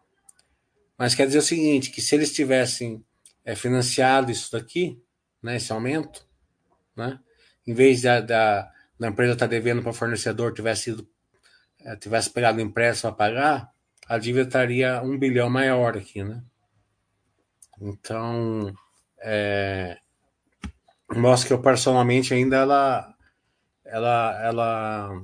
mas 1.02 1.16
quer 1.16 1.26
dizer 1.26 1.40
o 1.40 1.42
seguinte, 1.42 1.90
que 1.90 2.00
se 2.00 2.14
eles 2.14 2.32
tivessem 2.32 3.04
é, 3.44 3.56
financiado 3.56 4.32
isso 4.32 4.52
daqui, 4.52 5.02
né, 5.42 5.56
esse 5.56 5.74
aumento, 5.74 6.24
né, 6.96 7.20
em 7.66 7.74
vez 7.74 8.04
da, 8.04 8.22
da, 8.22 8.72
da 9.00 9.08
empresa 9.08 9.34
estar 9.34 9.48
tá 9.48 9.50
devendo 9.50 9.82
para 9.82 9.94
fornecedor 9.94 10.54
tivesse 10.54 10.84
sido 10.84 11.10
é, 11.80 11.96
tivesse 11.96 12.30
pegado 12.30 12.62
empréstimo 12.62 13.10
a 13.10 13.16
pagar, 13.16 13.72
a 14.08 14.20
dívida 14.20 14.46
estaria 14.46 15.02
um 15.02 15.18
bilhão 15.18 15.50
maior 15.50 15.98
aqui, 15.98 16.24
né? 16.24 16.44
Então, 17.82 18.72
é, 19.24 19.98
mostra 21.16 21.48
que 21.48 21.54
operacionalmente 21.56 22.32
ainda 22.32 22.58
ela, 22.58 23.16
ela, 23.84 24.46
ela, 24.46 25.22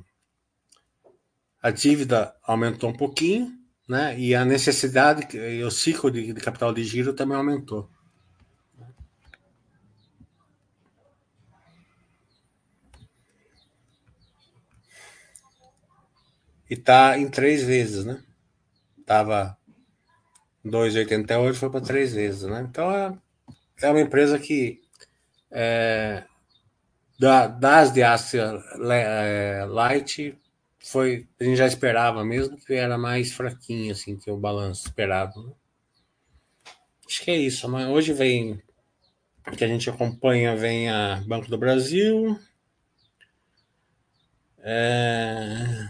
a 1.61 1.69
dívida 1.69 2.35
aumentou 2.41 2.89
um 2.89 2.97
pouquinho, 2.97 3.55
né? 3.87 4.19
E 4.19 4.35
a 4.35 4.43
necessidade, 4.43 5.27
o 5.63 5.71
ciclo 5.71 6.11
de, 6.11 6.33
de 6.33 6.41
capital 6.41 6.73
de 6.73 6.83
giro 6.83 7.13
também 7.13 7.37
aumentou. 7.37 7.89
E 16.69 16.75
tá 16.75 17.17
em 17.17 17.29
três 17.29 17.63
vezes, 17.63 18.03
né? 18.05 18.21
Tava 19.05 19.57
2,88, 20.65 21.53
foi 21.53 21.69
para 21.69 21.81
três 21.81 22.13
vezes, 22.13 22.43
né? 22.43 22.67
Então 22.69 22.91
é, 22.91 23.17
é 23.81 23.89
uma 23.89 24.01
empresa 24.01 24.37
que 24.37 24.81
é, 25.49 26.25
da, 27.17 27.47
das 27.47 27.93
de 27.93 28.03
Ásia 28.03 28.61
é, 28.91 29.65
Light 29.65 30.37
foi 30.91 31.27
a 31.39 31.43
gente 31.43 31.57
já 31.57 31.67
esperava 31.67 32.23
mesmo 32.23 32.57
que 32.57 32.73
era 32.73 32.97
mais 32.97 33.31
fraquinho 33.31 33.91
assim 33.91 34.17
que 34.17 34.31
o 34.31 34.37
balanço 34.37 34.87
esperado. 34.87 35.43
Né? 35.43 35.53
Acho 37.05 37.23
que 37.23 37.31
é 37.31 37.37
isso. 37.37 37.67
Mas 37.69 37.87
hoje 37.87 38.13
vem 38.13 38.61
que 39.55 39.63
a 39.63 39.67
gente 39.67 39.89
acompanha 39.89 40.55
vem 40.55 40.89
a 40.89 41.23
Banco 41.25 41.49
do 41.49 41.57
Brasil. 41.57 42.39
É... 44.59 45.87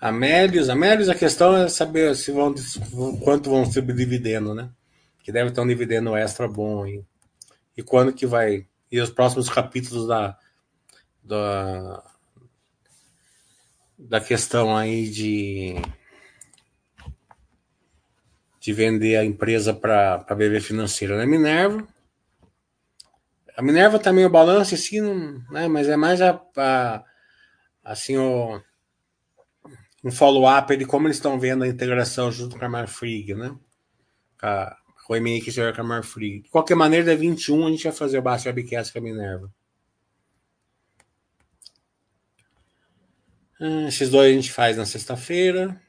Amélios, 0.00 0.68
Amélios, 0.68 1.08
a 1.08 1.14
questão 1.14 1.56
é 1.56 1.68
saber 1.68 2.14
se 2.14 2.30
vão, 2.30 2.54
quanto 3.24 3.50
vão 3.50 3.64
ser 3.64 3.82
dividendo, 3.82 4.54
né? 4.54 4.70
Que 5.28 5.32
deve 5.32 5.50
ter 5.50 5.60
um 5.60 5.66
dividendo 5.66 6.16
extra 6.16 6.48
bom 6.48 6.86
e, 6.86 7.04
e 7.76 7.82
quando 7.82 8.14
que 8.14 8.24
vai. 8.24 8.66
E 8.90 8.98
os 8.98 9.10
próximos 9.10 9.50
capítulos 9.50 10.08
da, 10.08 10.34
da, 11.22 12.02
da 13.98 14.20
questão 14.22 14.74
aí 14.74 15.06
de, 15.10 15.74
de 18.58 18.72
vender 18.72 19.16
a 19.16 19.24
empresa 19.26 19.74
para 19.74 20.24
a 20.26 20.34
BB 20.34 20.62
Financeira, 20.62 21.18
né? 21.18 21.26
Minerva. 21.26 21.86
A 23.54 23.60
Minerva 23.60 23.98
também 23.98 24.24
o 24.24 24.30
balanço 24.30 24.72
em 24.72 24.78
si, 24.78 24.98
né? 25.02 25.68
Mas 25.68 25.90
é 25.90 25.96
mais 25.98 26.22
a, 26.22 26.40
a 26.56 27.04
assim 27.84 28.16
o 28.16 28.62
um 30.02 30.10
follow-up 30.10 30.74
de 30.74 30.86
como 30.86 31.06
eles 31.06 31.18
estão 31.18 31.38
vendo 31.38 31.64
a 31.64 31.68
integração 31.68 32.32
junto 32.32 32.58
com 32.58 32.64
a 32.64 32.68
Marfrig, 32.70 33.34
né? 33.34 33.54
Com, 35.08 35.14
o 35.14 35.16
MI 35.16 35.40
que 35.40 35.50
será 35.50 35.72
com 35.72 35.80
a 35.80 35.84
Marfrig. 35.84 36.42
De 36.42 36.50
qualquer 36.50 36.74
maneira, 36.74 37.06
da 37.06 37.14
21 37.14 37.66
a 37.66 37.70
gente 37.70 37.84
vai 37.84 37.92
fazer 37.92 38.18
o 38.18 38.22
Basta 38.22 38.50
Webcast 38.50 38.92
com 38.92 38.98
a 38.98 39.02
Minerva. 39.02 39.50
Ah, 43.60 43.88
esses 43.88 44.10
dois 44.10 44.30
a 44.30 44.34
gente 44.34 44.52
faz 44.52 44.76
na 44.76 44.84
sexta-feira. 44.86 45.80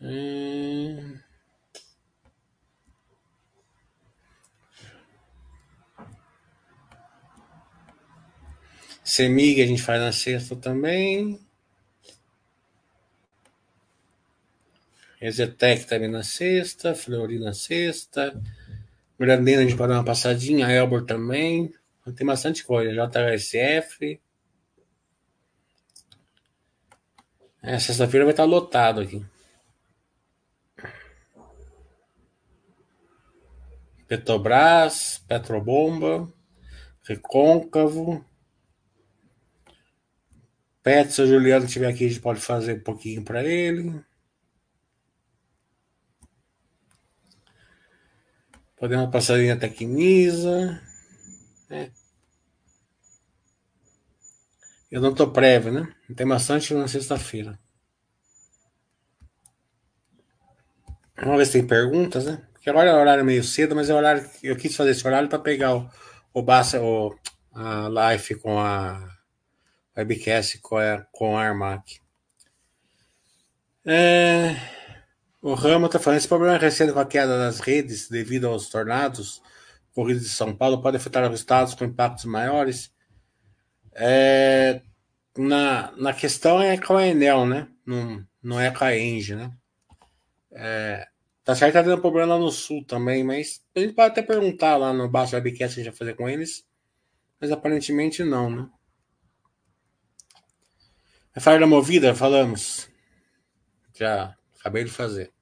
Hum... 0.00 1.18
Semig 9.04 9.60
a 9.62 9.66
gente 9.66 9.82
faz 9.82 10.00
na 10.00 10.12
sexta 10.12 10.56
também. 10.56 11.40
Exetec 15.20 15.86
também 15.86 16.08
na 16.08 16.22
sexta, 16.22 16.94
Flori 16.94 17.38
na 17.38 17.52
sexta. 17.52 18.40
Grandena 19.18 19.60
a 19.60 19.64
gente 19.64 19.76
pode 19.76 19.92
dar 19.92 19.98
uma 19.98 20.04
passadinha, 20.04 20.70
Elbor 20.70 21.04
também. 21.04 21.72
Tem 22.16 22.26
bastante 22.26 22.64
coisa. 22.64 22.92
JSF. 22.92 24.20
É, 27.62 27.78
sexta-feira 27.78 28.24
vai 28.24 28.32
estar 28.32 28.44
lotado 28.44 29.02
aqui. 29.02 29.22
Petrobras, 34.08 35.22
Petrobomba, 35.28 36.32
Recôncavo. 37.02 38.24
Pet, 40.82 41.12
se 41.12 41.20
o 41.20 41.26
Juliano 41.26 41.66
estiver 41.66 41.88
aqui, 41.88 42.06
a 42.06 42.08
gente 42.08 42.20
pode 42.20 42.40
fazer 42.40 42.78
um 42.78 42.80
pouquinho 42.80 43.22
para 43.22 43.44
ele. 43.44 44.02
Podemos 48.80 49.10
passar 49.10 49.38
em 49.38 49.54
Tecnisa. 49.58 50.80
Né? 51.68 51.92
Eu 54.90 55.02
não 55.02 55.10
estou 55.10 55.30
prévio, 55.30 55.70
né? 55.70 55.94
Tem 56.16 56.26
bastante 56.26 56.72
na 56.72 56.88
sexta-feira. 56.88 57.60
Vamos 61.14 61.36
ver 61.36 61.44
se 61.44 61.52
tem 61.52 61.66
perguntas, 61.66 62.24
né? 62.24 62.42
Porque 62.54 62.70
agora 62.70 62.88
é 62.88 62.94
horário 62.94 63.22
meio 63.22 63.44
cedo, 63.44 63.76
mas 63.76 63.90
é 63.90 63.94
horário 63.94 64.26
eu 64.42 64.56
quis 64.56 64.74
fazer 64.74 64.92
esse 64.92 65.06
horário 65.06 65.28
para 65.28 65.38
pegar 65.38 65.76
o, 65.76 65.90
o, 66.32 66.42
Bassa, 66.42 66.80
o 66.80 67.14
a 67.52 67.86
live 67.86 68.36
com 68.36 68.58
a 68.58 69.14
webcast 69.94 70.58
com 70.60 70.78
a, 70.78 71.06
com 71.12 71.36
a 71.36 71.44
Armac. 71.44 72.00
É, 73.84 74.56
o 75.42 75.54
Rama 75.54 75.86
está 75.86 75.98
falando, 75.98 76.18
esse 76.18 76.28
problema 76.28 76.58
recente 76.58 76.92
com 76.92 77.00
a 77.00 77.06
queda 77.06 77.38
das 77.38 77.60
redes 77.60 78.08
devido 78.08 78.46
aos 78.46 78.68
tornados 78.68 79.42
corridos 79.94 80.22
de 80.22 80.28
São 80.30 80.54
Paulo 80.54 80.80
pode 80.80 80.96
afetar 80.96 81.30
os 81.30 81.40
estados 81.40 81.74
com 81.74 81.84
impactos 81.84 82.24
maiores. 82.24 82.92
É, 83.92 84.82
na, 85.36 85.92
na 85.96 86.12
questão 86.12 86.60
é 86.60 86.78
com 86.78 86.96
a 86.96 87.06
Enel, 87.06 87.46
né? 87.46 87.68
Não, 87.84 88.24
não 88.42 88.60
é 88.60 88.70
com 88.70 88.84
a 88.84 88.96
Engie, 88.96 89.34
né? 89.34 89.52
É, 90.52 91.06
tá 91.44 91.54
certo 91.54 91.74
tá 91.74 91.82
tendo 91.82 92.00
problema 92.00 92.34
lá 92.34 92.38
no 92.38 92.50
sul 92.50 92.84
também, 92.84 93.24
mas 93.24 93.62
a 93.74 93.80
gente 93.80 93.94
pode 93.94 94.12
até 94.12 94.22
perguntar 94.22 94.76
lá 94.76 94.92
no 94.92 95.08
Baixo 95.08 95.34
Webcast 95.36 95.74
que 95.74 95.80
a 95.80 95.84
gente 95.84 95.92
vai 95.92 95.98
fazer 95.98 96.14
com 96.14 96.28
eles, 96.28 96.64
mas 97.40 97.50
aparentemente 97.50 98.22
não, 98.22 98.50
né? 98.50 98.68
A 101.34 101.40
falha 101.40 101.60
da 101.60 101.66
movida, 101.66 102.14
falamos. 102.14 102.88
Já 103.94 104.36
acabei 104.60 104.84
de 104.84 104.90
fazer. 104.90 105.32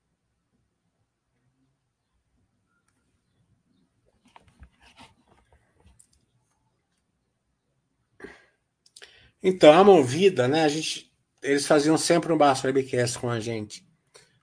Então, 9.42 9.72
a 9.72 9.84
movida, 9.84 10.48
né? 10.48 10.64
A 10.64 10.68
gente, 10.68 11.12
eles 11.42 11.66
faziam 11.66 11.96
sempre 11.96 12.32
um 12.32 12.38
baixo 12.38 12.66
webcast 12.66 13.18
com 13.18 13.30
a 13.30 13.38
gente. 13.38 13.86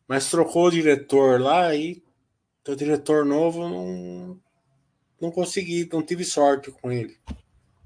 Mas 0.08 0.30
trocou 0.30 0.68
o 0.68 0.72
diretor 0.72 1.42
lá 1.42 1.74
e 1.76 2.04
o 2.68 2.76
diretor 2.76 3.26
novo 3.26 3.68
não, 3.68 4.42
não 5.20 5.32
consegui, 5.32 5.90
não 5.92 6.02
tive 6.02 6.24
sorte 6.24 6.72
com 6.72 6.92
ele. 6.92 7.18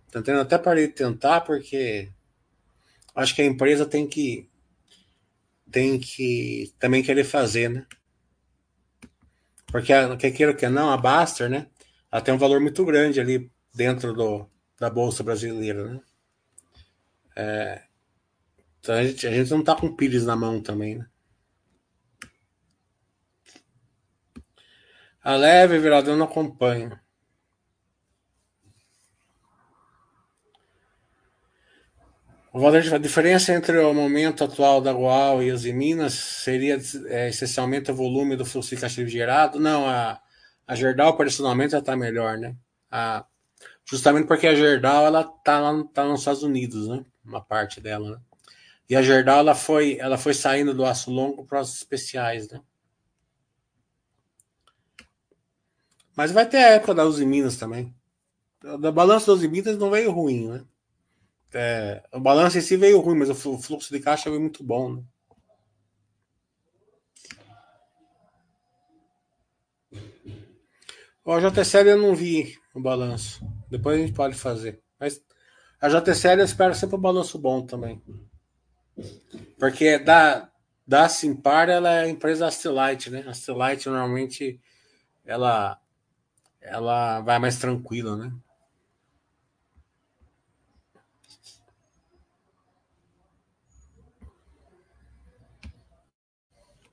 Entendendo? 0.07 0.41
Até 0.41 0.57
parei 0.57 0.87
de 0.87 0.93
tentar 0.93 1.41
porque 1.41 2.11
acho 3.15 3.35
que 3.35 3.41
a 3.41 3.45
empresa 3.45 3.85
tem 3.85 4.07
que 4.07 4.48
tem 5.71 5.99
que 5.99 6.73
também 6.79 7.03
querer 7.03 7.23
fazer, 7.23 7.69
né? 7.69 7.85
Porque 9.67 9.93
quer 10.17 10.31
queira 10.31 10.53
que 10.53 10.67
não, 10.67 10.89
a 10.89 10.97
Baster, 10.97 11.49
né? 11.49 11.67
Ela 12.11 12.21
tem 12.21 12.33
um 12.33 12.37
valor 12.37 12.59
muito 12.59 12.83
grande 12.85 13.19
ali 13.19 13.51
dentro 13.73 14.13
do, 14.13 14.49
da 14.79 14.89
Bolsa 14.89 15.23
Brasileira, 15.23 15.93
né? 15.93 16.01
É, 17.35 17.83
então 18.79 18.95
a 18.95 19.03
gente, 19.03 19.27
a 19.27 19.31
gente 19.31 19.51
não 19.51 19.63
tá 19.63 19.75
com 19.75 19.95
pires 19.95 20.25
na 20.25 20.35
mão 20.35 20.61
também, 20.61 20.97
né? 20.97 21.07
A 25.21 25.35
leve 25.35 25.77
virador 25.77 26.17
não 26.17 26.27
A 32.51 32.97
diferença 32.97 33.53
entre 33.53 33.77
o 33.77 33.93
momento 33.93 34.43
atual 34.43 34.81
da 34.81 34.91
Goal 34.91 35.43
e 35.43 35.51
as 35.51 35.65
Minas 35.65 36.13
seria 36.13 36.79
é, 37.05 37.29
essencialmente 37.29 37.91
o 37.91 37.95
volume 37.95 38.35
do 38.35 38.43
fluxo 38.43 38.73
de 38.73 38.81
caixa 38.81 39.05
gerado? 39.05 39.59
Não, 39.59 39.87
a, 39.87 40.19
a 40.65 40.75
Gerdau, 40.75 41.15
personalmente, 41.15 41.73
já 41.73 41.77
está 41.77 41.95
melhor, 41.95 42.39
né? 42.39 42.55
A, 42.89 43.23
justamente 43.85 44.25
porque 44.25 44.47
a 44.47 44.55
Gerdau 44.55 45.05
ela 45.05 45.23
tá 45.23 45.59
lá 45.59 45.83
tá 45.93 46.03
nos 46.05 46.21
Estados 46.21 46.41
Unidos, 46.41 46.87
né? 46.87 47.05
Uma 47.23 47.39
parte 47.39 47.79
dela, 47.79 48.11
né? 48.11 48.21
E 48.89 48.95
a 48.95 49.03
Gerdau 49.03 49.37
ela 49.37 49.53
foi, 49.53 49.99
ela 49.99 50.17
foi 50.17 50.33
saindo 50.33 50.73
do 50.73 50.83
aço 50.83 51.11
longo 51.11 51.45
para 51.45 51.61
os 51.61 51.75
especiais, 51.75 52.49
né? 52.49 52.59
Mas 56.17 56.31
vai 56.31 56.49
ter 56.49 56.57
a 56.57 56.69
época 56.69 56.95
da 56.95 57.05
Uzi 57.05 57.27
Minas 57.27 57.57
também. 57.57 57.93
Da 58.79 58.91
balança 58.91 59.27
da 59.27 59.33
Uzi 59.33 59.47
Minas 59.47 59.77
não 59.77 59.91
veio 59.91 60.11
ruim, 60.11 60.49
né? 60.49 60.65
É, 61.53 62.03
o 62.13 62.19
balanço 62.19 62.57
em 62.57 62.61
si 62.61 62.77
veio 62.77 62.99
ruim, 62.99 63.17
mas 63.17 63.29
o 63.29 63.35
fluxo 63.35 63.91
de 63.91 63.99
caixa 63.99 64.29
veio 64.29 64.41
muito 64.41 64.63
bom. 64.63 64.95
Né? 64.95 65.03
O 71.25 71.39
JCL 71.39 71.89
eu 71.89 71.97
não 71.97 72.15
vi 72.15 72.57
o 72.73 72.81
balanço. 72.81 73.45
Depois 73.69 73.97
a 73.97 74.01
gente 74.01 74.13
pode 74.15 74.35
fazer. 74.35 74.81
Mas 74.99 75.21
a 75.79 75.87
JCL 75.87 76.39
eu 76.39 76.45
espero 76.45 76.73
sempre 76.73 76.95
um 76.95 77.01
balanço 77.01 77.37
bom 77.37 77.65
também. 77.65 78.01
Porque 79.59 79.99
da, 79.99 80.49
da 80.87 81.07
Simpar 81.07 81.69
ela 81.69 81.93
é 81.93 82.01
a 82.01 82.09
empresa 82.09 82.47
Astelite, 82.47 83.11
né? 83.11 83.23
A 83.27 83.89
normalmente 83.89 84.59
ela, 85.23 85.79
ela 86.59 87.21
vai 87.21 87.37
mais 87.37 87.59
tranquila, 87.59 88.17
né? 88.17 88.31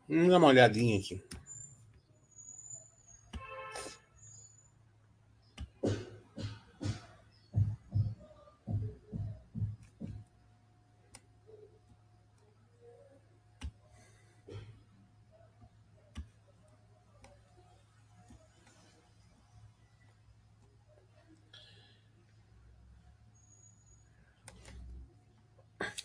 Vamos 0.09 0.29
dar 0.31 0.39
uma 0.39 0.49
olhadinha 0.49 0.99
aqui. 0.99 1.21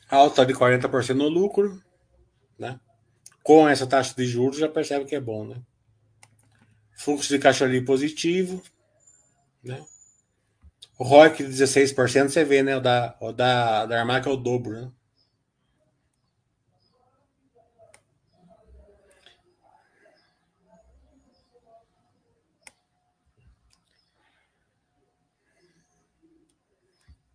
Alta 0.10 0.46
de 0.46 0.54
40% 0.54 1.16
no 1.16 1.30
lucro, 1.30 1.82
né? 2.60 2.80
Com 3.44 3.68
essa 3.68 3.88
taxa 3.88 4.14
de 4.16 4.26
juros 4.26 4.58
já 4.58 4.70
percebe 4.70 5.06
que 5.06 5.16
é 5.16 5.20
bom, 5.20 5.46
né? 5.46 5.62
Fluxo 6.96 7.30
de 7.30 7.40
caixa 7.40 7.66
ali 7.66 7.84
positivo, 7.84 8.62
né? 9.64 9.84
O 10.98 11.04
ROIC 11.04 11.44
de 11.44 11.50
16% 11.50 12.30
você 12.30 12.44
vê, 12.44 12.62
né? 12.62 12.78
O 12.78 12.82
da, 12.82 13.18
o 13.20 13.32
da, 13.32 13.86
da 13.86 14.00
Armac 14.00 14.28
é 14.28 14.32
o 14.32 14.38
dobro, 14.38 14.74
né? 14.74 14.92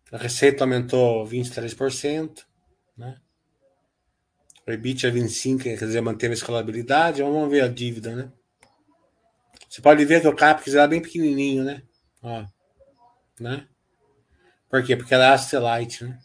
A 0.09 0.17
receita 0.17 0.63
aumentou 0.63 1.27
23%, 1.27 2.45
né? 2.95 3.19
O 4.67 4.71
EBIT 4.71 5.07
é 5.07 5.09
25, 5.09 5.63
quer 5.63 5.77
dizer, 5.77 6.01
manteve 6.01 6.33
a 6.33 6.35
escalabilidade. 6.35 7.21
Vamos 7.21 7.49
ver 7.49 7.61
a 7.61 7.69
dívida, 7.69 8.13
né? 8.13 8.31
Você 9.69 9.81
pode 9.81 10.03
ver 10.03 10.19
que 10.19 10.27
o 10.27 10.35
CAPEX 10.35 10.75
era 10.75 10.87
bem 10.87 11.01
pequenininho, 11.01 11.63
né? 11.63 11.83
Ó, 12.21 12.45
né? 13.39 13.65
Por 14.69 14.83
quê? 14.83 14.97
Porque 14.97 15.15
é 15.15 15.25
Astelite, 15.25 16.03
né? 16.03 16.19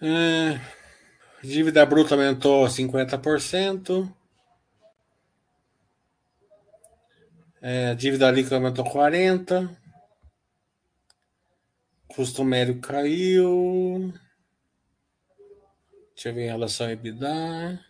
É... 0.00 0.77
Dívida 1.42 1.86
bruta 1.86 2.14
aumentou 2.14 2.66
50%. 2.66 4.12
É, 7.60 7.94
dívida 7.94 8.30
líquida 8.30 8.56
aumentou 8.56 8.84
40%. 8.84 9.76
Custo 12.08 12.42
médio 12.42 12.80
caiu. 12.80 14.12
Deixa 16.14 16.30
eu 16.30 16.34
ver 16.34 16.46
em 16.46 16.50
relação 16.50 16.88
a 16.88 16.92
EBITDA. 16.92 17.84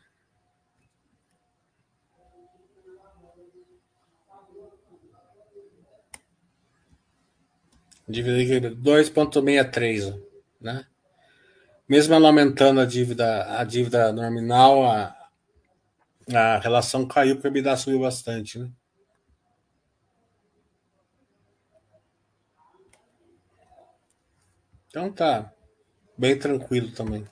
Dívida 8.06 8.36
líquida 8.36 8.70
2,63, 8.70 10.22
né? 10.60 10.86
Mesmo 11.88 12.14
ela 12.14 12.28
aumentando 12.28 12.80
a 12.80 12.84
dívida, 12.84 13.58
a 13.58 13.64
dívida 13.64 14.12
nominal, 14.12 14.84
a, 14.84 15.16
a 16.34 16.58
relação 16.58 17.06
caiu 17.06 17.36
porque 17.36 17.48
a 17.48 17.50
EBITDA 17.50 17.76
subiu 17.76 18.00
bastante, 18.00 18.58
né? 18.58 18.70
Então 24.88 25.12
tá 25.12 25.52
bem 26.16 26.38
tranquilo 26.38 26.90
também. 26.92 27.24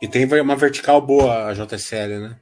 E 0.00 0.08
tem 0.08 0.24
uma 0.40 0.56
vertical 0.56 1.00
boa 1.00 1.46
a 1.46 1.54
JCL, 1.54 2.20
né? 2.20 2.40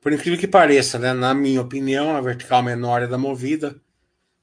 Por 0.00 0.12
incrível 0.12 0.38
que 0.38 0.46
pareça, 0.46 0.98
né? 0.98 1.12
Na 1.12 1.34
minha 1.34 1.60
opinião, 1.60 2.16
a 2.16 2.20
vertical 2.20 2.62
menor 2.62 3.02
é 3.02 3.06
da 3.06 3.18
movida 3.18 3.80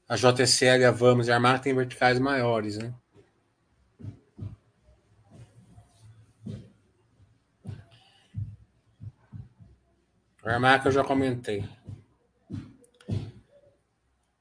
a 0.08 0.16
JCL, 0.16 0.84
a 0.84 0.90
Vamos 0.90 1.28
e 1.28 1.32
a 1.32 1.34
Armac 1.34 1.62
têm 1.62 1.74
verticais 1.74 2.18
maiores, 2.18 2.78
né? 2.78 2.94
A 10.44 10.52
Armac 10.52 10.86
eu 10.86 10.92
já 10.92 11.02
comentei. 11.02 11.68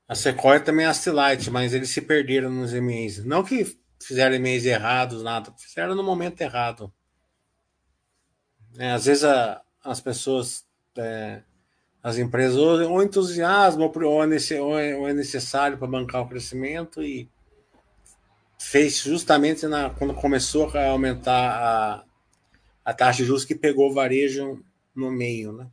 A 0.07 0.13
Sequoia 0.13 0.59
também 0.59 0.86
é 0.86 0.89
Astilite, 0.89 1.49
mas 1.49 1.74
eles 1.74 1.89
se 1.89 1.99
perderam 1.99 2.51
nos 2.51 2.74
EMEs. 2.74 3.26
Não 3.26 3.43
que 3.43 3.66
fizeram 3.99 4.36
EMEs 4.36 4.66
errados, 4.66 5.24
nada. 5.24 5.51
Fizeram 5.57 5.95
no 5.95 6.03
momento 6.03 6.39
errado. 6.41 6.93
É, 8.78 8.91
às 8.91 9.05
vezes 9.05 9.24
a, 9.24 9.63
as 9.84 9.99
pessoas 9.99 10.63
é, 10.95 11.41
as 12.06 12.20
empresas 12.20 12.56
ou, 12.56 13.01
entusiasmo 13.01 13.91
ou 14.62 14.78
é 14.78 15.12
necessário 15.12 15.76
para 15.76 15.88
bancar 15.88 16.22
o 16.22 16.30
crescimento 16.30 17.01
e 17.01 17.28
fez 18.60 18.99
justamente 18.99 19.66
na, 19.66 19.89
quando 19.89 20.14
começou 20.14 20.70
a 20.78 20.89
aumentar 20.89 21.34
a, 21.34 22.06
a 22.86 22.93
taxa 22.93 23.24
de 23.24 23.26
juros 23.26 23.43
que 23.43 23.56
pegou 23.56 23.89
o 23.89 23.93
varejo 23.95 24.64
no 24.95 25.10
meio, 25.10 25.51
né? 25.51 25.68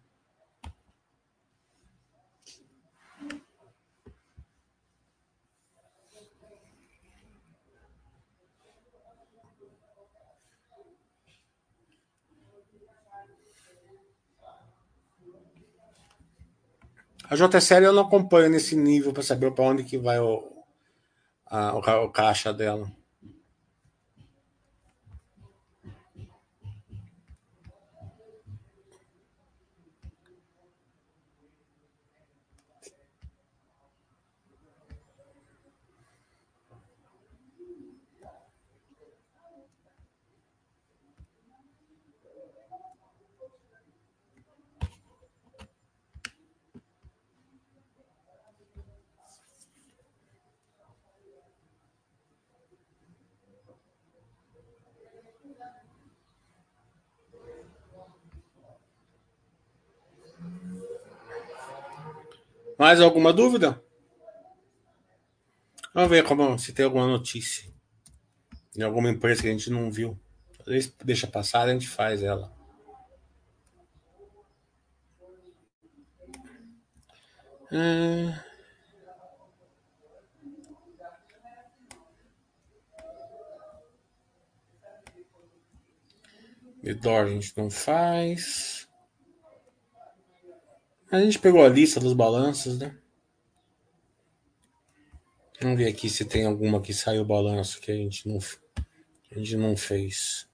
A 17.32 17.34
JCL 17.34 17.86
eu 17.86 17.92
não 17.94 18.02
acompanho 18.02 18.50
nesse 18.50 18.76
nível 18.76 19.10
para 19.10 19.22
saber 19.22 19.52
para 19.52 19.64
onde 19.64 19.84
que 19.84 19.96
vai 19.96 20.20
o, 20.20 20.44
a, 21.46 21.74
o 21.74 22.10
caixa 22.10 22.52
dela. 22.52 22.92
Mais 62.82 63.00
alguma 63.00 63.32
dúvida? 63.32 63.80
Vamos 65.94 66.10
ver 66.10 66.24
como, 66.24 66.58
se 66.58 66.72
tem 66.72 66.84
alguma 66.84 67.06
notícia 67.06 67.72
de 68.74 68.82
alguma 68.82 69.08
empresa 69.08 69.40
que 69.40 69.46
a 69.46 69.52
gente 69.52 69.70
não 69.70 69.88
viu. 69.88 70.18
Às 70.58 70.66
vezes 70.66 70.96
deixa 71.04 71.28
passar, 71.28 71.68
a 71.68 71.72
gente 71.72 71.86
faz 71.86 72.24
ela. 72.24 72.52
Hum... 77.70 78.34
Midor 86.82 87.26
a 87.26 87.28
gente 87.28 87.56
não 87.56 87.70
faz. 87.70 88.81
A 91.12 91.20
gente 91.20 91.38
pegou 91.38 91.62
a 91.62 91.68
lista 91.68 92.00
dos 92.00 92.14
balanços, 92.14 92.78
né? 92.78 92.96
Vamos 95.60 95.76
ver 95.76 95.86
aqui 95.88 96.08
se 96.08 96.24
tem 96.24 96.46
alguma 96.46 96.80
que 96.80 96.94
saiu 96.94 97.22
balanço 97.22 97.82
que 97.82 97.92
a 97.92 97.94
gente 97.94 98.26
não, 98.26 98.38
a 99.30 99.38
gente 99.38 99.54
não 99.58 99.76
fez. 99.76 100.48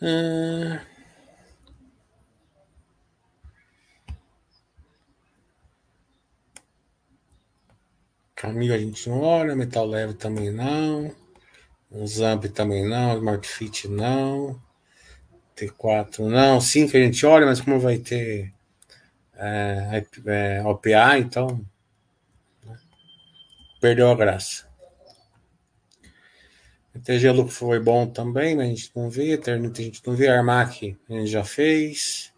Hum... 0.00 0.93
Camila 8.54 8.76
a 8.76 8.78
gente 8.78 9.08
não 9.08 9.20
olha, 9.20 9.56
Metal 9.56 9.84
Leve 9.84 10.14
também 10.14 10.52
não. 10.52 11.12
Zamp 12.06 12.44
também 12.46 12.88
não, 12.88 13.16
Smart 13.16 13.48
Fit 13.48 13.88
não. 13.88 14.62
T4 15.56 16.20
não. 16.20 16.60
5 16.60 16.96
a 16.96 17.00
gente 17.00 17.26
olha, 17.26 17.46
mas 17.46 17.60
como 17.60 17.80
vai 17.80 17.98
ter 17.98 18.52
é, 19.34 20.04
é, 20.26 20.62
OPA, 20.64 21.18
então 21.18 21.60
né? 22.64 22.78
perdeu 23.80 24.08
a 24.08 24.14
graça. 24.14 24.72
TG 27.02 27.32
Lucro 27.32 27.52
foi 27.52 27.80
bom 27.80 28.06
também, 28.06 28.54
mas 28.54 28.66
a 28.66 28.68
gente 28.68 28.92
não 28.94 29.10
vê. 29.10 29.32
Eternity 29.32 29.82
a 29.82 29.84
gente 29.84 30.02
não 30.06 30.14
vê. 30.14 30.28
Armac 30.28 30.96
a 31.10 31.12
gente 31.12 31.26
já 31.26 31.42
fez. 31.42 32.32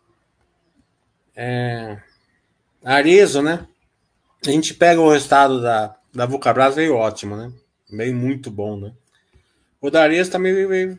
É, 1.36 2.00
Arezo, 2.82 3.42
né? 3.42 3.68
A 4.46 4.50
gente 4.50 4.72
pega 4.72 5.00
o 5.00 5.10
resultado 5.10 5.60
da, 5.60 5.95
da 6.16 6.26
Vulcabras, 6.26 6.74
veio 6.74 6.96
ótimo, 6.96 7.36
né? 7.36 7.52
Veio 7.90 8.14
muito 8.16 8.50
bom, 8.50 8.76
né? 8.76 8.94
O 9.80 9.90
Darius 9.90 10.28
também 10.28 10.52
veio, 10.66 10.98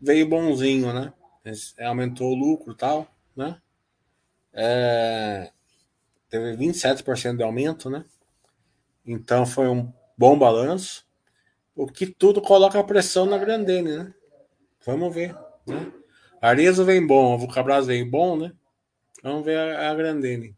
veio 0.00 0.28
bonzinho, 0.28 0.92
né? 0.92 1.12
Aumentou 1.78 2.32
o 2.32 2.34
lucro 2.34 2.72
e 2.72 2.76
tal, 2.76 3.06
né? 3.34 3.56
É, 4.52 5.52
teve 6.28 6.56
27% 6.56 7.36
de 7.36 7.42
aumento, 7.44 7.88
né? 7.88 8.04
Então 9.06 9.46
foi 9.46 9.68
um 9.68 9.90
bom 10.18 10.36
balanço. 10.36 11.06
O 11.74 11.86
que 11.86 12.06
tudo 12.06 12.42
coloca 12.42 12.82
pressão 12.82 13.24
na 13.26 13.38
Grandene, 13.38 13.96
né? 13.96 14.14
Vamos 14.84 15.14
ver, 15.14 15.34
né? 15.66 15.92
Arezo 16.42 16.84
vem 16.84 17.06
bom, 17.06 17.34
a 17.34 17.36
Vulcabras 17.36 17.86
vem 17.86 18.08
bom, 18.08 18.36
né? 18.36 18.52
Vamos 19.22 19.44
ver 19.44 19.58
a, 19.58 19.90
a 19.90 19.94
Grandene. 19.94 20.56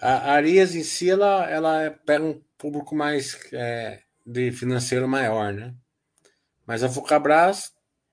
A 0.00 0.32
Arias 0.32 0.74
em 0.74 0.82
si, 0.82 1.10
ela, 1.10 1.48
ela 1.50 1.90
pega 2.06 2.24
um 2.24 2.40
público 2.56 2.94
mais 2.94 3.38
é, 3.52 4.00
de 4.24 4.52
financeiro 4.52 5.08
maior, 5.08 5.52
né? 5.52 5.74
Mas 6.66 6.84
a 6.84 6.86
Vulcabras, 6.86 7.72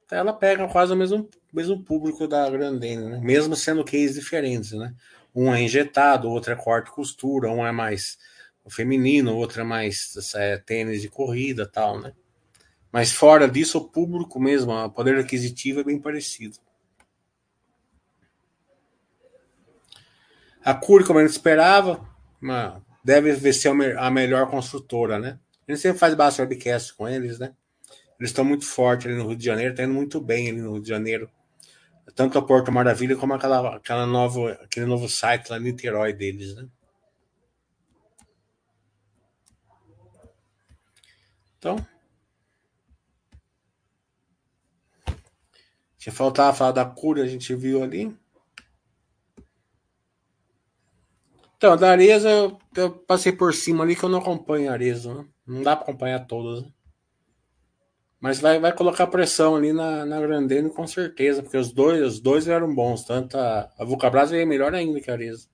ela 0.10 0.34
pega 0.34 0.68
quase 0.68 0.94
o 0.94 0.96
mesmo, 0.96 1.30
mesmo 1.54 1.84
público 1.84 2.28
da 2.28 2.50
Grandene, 2.50 3.10
né? 3.10 3.20
Mesmo 3.22 3.56
sendo 3.56 3.84
cases 3.84 4.16
diferentes, 4.16 4.72
né? 4.72 4.96
Um 5.34 5.54
é 5.54 5.62
injetado, 5.62 6.30
outro 6.30 6.54
é 6.54 6.56
corte 6.56 6.90
costura, 6.92 7.52
um 7.52 7.66
é 7.66 7.72
mais 7.72 8.18
feminino, 8.70 9.36
outro 9.36 9.62
é 9.62 9.64
mais 9.64 10.34
é, 10.36 10.58
tênis 10.58 11.02
de 11.02 11.10
corrida 11.10 11.68
tal, 11.68 12.00
né? 12.00 12.14
Mas 12.92 13.12
fora 13.12 13.48
disso, 13.48 13.78
o 13.78 13.90
público 13.90 14.40
mesmo, 14.40 14.72
o 14.72 14.90
poder 14.90 15.20
aquisitivo 15.20 15.82
é 15.82 15.84
bem 15.84 16.00
parecido. 16.00 16.58
A 20.66 20.74
Cury, 20.74 21.06
como 21.06 21.20
a 21.20 21.22
gente 21.22 21.34
esperava, 21.34 22.04
uma, 22.42 22.84
deve 23.04 23.54
ser 23.54 23.70
a 23.70 24.10
melhor 24.10 24.50
construtora, 24.50 25.20
né? 25.20 25.40
A 25.68 25.72
gente 25.72 25.80
sempre 25.80 26.00
faz 26.00 26.16
bastante 26.16 26.50
webcast 26.50 26.96
com 26.96 27.08
eles, 27.08 27.38
né? 27.38 27.54
Eles 28.20 28.32
estão 28.32 28.44
muito 28.44 28.66
fortes 28.66 29.06
ali 29.06 29.16
no 29.16 29.28
Rio 29.28 29.38
de 29.38 29.46
Janeiro, 29.46 29.74
estão 29.74 29.86
indo 29.86 29.94
muito 29.94 30.20
bem 30.20 30.50
ali 30.50 30.60
no 30.60 30.74
Rio 30.74 30.82
de 30.82 30.90
Janeiro. 30.90 31.30
Tanto 32.16 32.40
a 32.40 32.42
Porto 32.42 32.72
Maravilha 32.72 33.16
como 33.16 33.36
aquela, 33.36 33.76
aquela 33.76 34.08
nova, 34.08 34.54
aquele 34.54 34.88
novo 34.88 35.08
site 35.08 35.50
lá 35.50 35.60
em 35.60 35.62
Niterói 35.62 36.14
deles, 36.14 36.56
né? 36.56 36.68
Então. 41.60 41.86
Tinha 46.00 46.14
faltava 46.14 46.58
falar 46.58 46.72
da 46.72 46.86
cura, 46.86 47.22
a 47.22 47.28
gente 47.28 47.54
viu 47.54 47.84
ali. 47.84 48.18
Então, 51.58 51.78
da 51.78 51.92
Areza 51.92 52.30
eu, 52.30 52.58
eu, 52.76 52.92
passei 52.92 53.32
por 53.32 53.54
cima 53.54 53.84
ali 53.84 53.96
que 53.96 54.04
eu 54.04 54.10
não 54.10 54.20
acompanho 54.20 54.72
a 54.72 54.78
né? 54.78 55.26
Não 55.48 55.64
dá 55.64 55.76
para 55.76 55.84
acompanhar 55.84 56.26
todas. 56.28 56.64
Né? 56.64 56.70
Mas 58.20 58.40
vai, 58.40 58.60
vai 58.60 58.74
colocar 58.74 59.08
pressão 59.08 59.56
ali 59.56 59.72
na, 59.72 60.06
na 60.06 60.20
Grandene 60.20 60.70
com 60.70 60.88
certeza, 60.88 61.44
porque 61.44 61.58
os 61.58 61.72
dois, 61.72 62.02
os 62.02 62.20
dois 62.20 62.48
eram 62.48 62.74
bons. 62.74 63.04
Tanto 63.04 63.38
a, 63.38 63.70
a 63.78 63.86
Vulcabras 63.86 64.32
veio 64.32 64.48
melhor 64.48 64.74
ainda 64.74 65.00
que 65.00 65.10
a 65.10 65.14
Areza. 65.14 65.48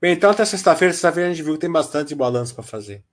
Bem, 0.00 0.14
então 0.14 0.30
até 0.30 0.44
sexta-feira, 0.44 0.92
sexta-feira 0.92 1.30
a 1.30 1.32
gente 1.32 1.44
viu 1.44 1.54
que 1.54 1.60
tem 1.60 1.70
bastante 1.70 2.14
balanço 2.14 2.54
para 2.54 2.64
fazer. 2.64 3.04